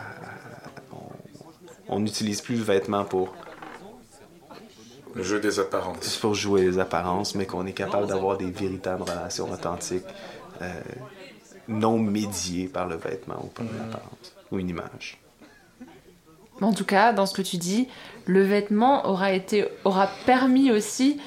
on 1.91 1.99
n'utilise 1.99 2.41
plus 2.41 2.55
le 2.55 2.63
vêtement 2.63 3.05
pour 3.05 3.35
Le 5.15 5.23
jeu 5.23 5.41
des 5.41 5.59
apparences. 5.59 5.97
c'est 6.03 6.21
pour 6.21 6.35
jouer 6.35 6.63
les 6.63 6.79
apparences, 6.79 7.35
mais 7.35 7.47
qu'on 7.47 7.67
est 7.67 7.73
capable 7.73 8.07
d'avoir 8.07 8.37
des 8.39 8.51
véritables 8.51 9.03
relations 9.03 9.51
authentiques, 9.51 10.05
euh, 10.63 10.73
non 11.69 11.99
médiées 11.99 12.69
par 12.69 12.87
le 12.89 12.97
vêtement 12.97 13.41
ou 13.45 13.47
par 13.49 13.65
une 13.67 13.81
apparence 13.81 14.35
ou 14.51 14.59
une 14.59 14.69
image. 14.69 15.19
En 16.61 16.73
tout 16.73 16.85
cas, 16.85 17.13
dans 17.13 17.27
ce 17.27 17.35
que 17.35 17.43
tu 17.43 17.57
dis, 17.57 17.89
le 18.27 18.43
vêtement 18.43 19.07
aura, 19.09 19.33
été, 19.33 19.67
aura 19.85 20.09
permis 20.27 20.71
aussi 20.71 21.19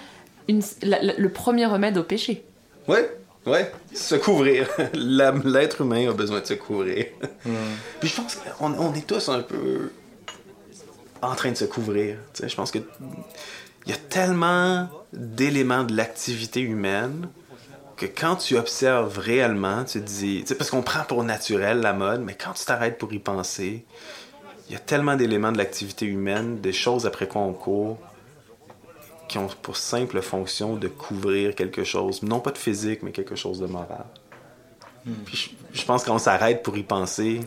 une- 0.47 0.61
la- 0.83 1.01
la- 1.01 1.13
le 1.17 1.29
premier 1.29 1.65
remède 1.65 1.97
au 1.97 2.03
péché. 2.03 2.43
Ouais, 2.87 3.09
ouais, 3.47 3.71
se 3.93 4.15
couvrir. 4.15 4.67
L'être 4.93 5.81
humain 5.81 6.09
a 6.09 6.13
besoin 6.13 6.39
de 6.41 6.45
se 6.45 6.53
couvrir. 6.53 7.05
Puis 7.99 8.09
je 8.09 8.15
pense 8.15 8.35
qu'on 8.59 8.73
on 8.73 8.93
est 8.93 9.07
tous 9.07 9.27
un 9.29 9.41
peu 9.41 9.91
en 11.21 11.33
train 11.35 11.51
de 11.51 11.57
se 11.57 11.65
couvrir. 11.65 12.17
Je 12.41 12.53
pense 12.55 12.69
que 12.69 12.79
il 13.85 13.91
y 13.91 13.93
a 13.93 13.97
tellement 13.97 14.89
d'éléments 15.11 15.83
de 15.83 15.95
l'activité 15.95 16.61
humaine 16.61 17.27
que 17.97 18.05
quand 18.05 18.37
tu 18.37 18.57
observes 18.57 19.17
réellement, 19.19 19.83
tu 19.83 20.01
te 20.01 20.05
dis, 20.05 20.43
parce 20.57 20.69
qu'on 20.69 20.81
prend 20.81 21.03
pour 21.03 21.23
naturel 21.23 21.81
la 21.81 21.93
mode, 21.93 22.21
mais 22.21 22.35
quand 22.35 22.53
tu 22.53 22.65
t'arrêtes 22.65 22.97
pour 22.97 23.13
y 23.13 23.19
penser, 23.19 23.85
il 24.67 24.73
y 24.73 24.75
a 24.75 24.79
tellement 24.79 25.15
d'éléments 25.15 25.51
de 25.51 25.57
l'activité 25.57 26.05
humaine, 26.05 26.59
des 26.59 26.73
choses 26.73 27.05
après 27.05 27.27
quoi 27.27 27.41
on 27.41 27.53
court, 27.53 27.99
qui 29.27 29.37
ont 29.37 29.47
pour 29.61 29.77
simple 29.77 30.21
fonction 30.21 30.75
de 30.75 30.87
couvrir 30.87 31.55
quelque 31.55 31.83
chose, 31.83 32.23
non 32.23 32.39
pas 32.39 32.51
de 32.51 32.57
physique, 32.57 33.03
mais 33.03 33.11
quelque 33.11 33.35
chose 33.35 33.59
de 33.59 33.67
moral. 33.67 34.05
Puis 35.25 35.55
je, 35.73 35.79
je 35.79 35.85
pense 35.85 36.03
qu'on 36.03 36.17
s'arrête 36.17 36.63
pour 36.63 36.77
y 36.77 36.83
penser, 36.83 37.41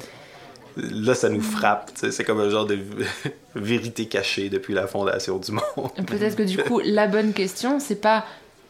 là 0.77 1.15
ça 1.15 1.29
nous 1.29 1.41
frappe, 1.41 1.91
c'est 1.95 2.25
comme 2.25 2.41
un 2.41 2.51
genre 2.51 2.67
de 2.67 2.79
vérité 3.55 4.07
cachée 4.07 4.49
depuis 4.51 4.75
la 4.75 4.87
fondation 4.87 5.39
du 5.39 5.53
monde. 5.53 5.91
Peut-être 6.07 6.37
que 6.37 6.43
du 6.43 6.59
coup, 6.59 6.81
la 6.85 7.07
bonne 7.07 7.33
question, 7.33 7.81
c'est 7.81 8.01
pas 8.01 8.25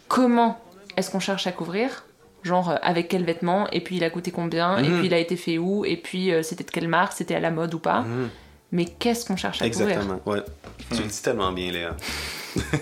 comment 0.08 0.58
est-ce 0.96 1.10
qu'on 1.10 1.20
cherche 1.20 1.46
à 1.46 1.52
couvrir 1.52 2.04
Genre, 2.42 2.70
euh, 2.70 2.76
avec 2.82 3.08
quel 3.08 3.24
vêtement, 3.24 3.68
et 3.72 3.80
puis 3.80 3.96
il 3.96 4.04
a 4.04 4.10
coûté 4.10 4.30
combien, 4.30 4.78
et 4.78 4.88
Mhm. 4.88 4.98
puis 4.98 5.06
il 5.08 5.14
a 5.14 5.18
été 5.18 5.34
fait 5.36 5.58
où, 5.58 5.84
et 5.84 5.96
puis 5.96 6.32
euh, 6.32 6.44
c'était 6.44 6.62
de 6.62 6.70
quelle 6.70 6.86
marque, 6.86 7.12
c'était 7.14 7.34
à 7.34 7.40
la 7.40 7.50
mode 7.50 7.74
ou 7.74 7.80
pas. 7.80 8.02
Mhm. 8.02 8.28
Mais 8.70 8.84
qu'est-ce 8.84 9.26
qu'on 9.26 9.34
cherche 9.36 9.60
à 9.62 9.68
couvrir? 9.68 9.88
Exactement, 9.88 10.20
ouais. 10.26 10.42
Tu 10.94 11.02
le 11.02 11.08
dis 11.08 11.22
tellement 11.22 11.50
bien, 11.50 11.72
Léa. 11.72 11.96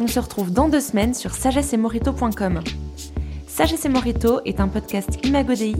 On 0.00 0.06
se 0.08 0.18
retrouve 0.18 0.50
dans 0.52 0.68
deux 0.68 0.80
semaines 0.80 1.12
sur 1.14 1.32
sagessemorito.com. 1.34 2.60
Sagesse 3.60 3.84
et 3.84 3.90
Morito 3.90 4.40
est 4.46 4.58
un 4.58 4.68
podcast 4.68 5.18
Imagodei. 5.22 5.76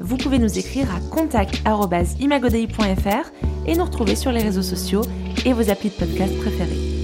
Vous 0.00 0.16
pouvez 0.16 0.38
nous 0.38 0.58
écrire 0.58 0.88
à 0.90 0.98
contact.imagodei.fr 1.14 3.30
et 3.66 3.76
nous 3.76 3.84
retrouver 3.84 4.16
sur 4.16 4.32
les 4.32 4.40
réseaux 4.40 4.62
sociaux 4.62 5.02
et 5.44 5.52
vos 5.52 5.68
applis 5.68 5.90
de 5.90 5.96
podcast 5.96 6.34
préférés. 6.38 6.97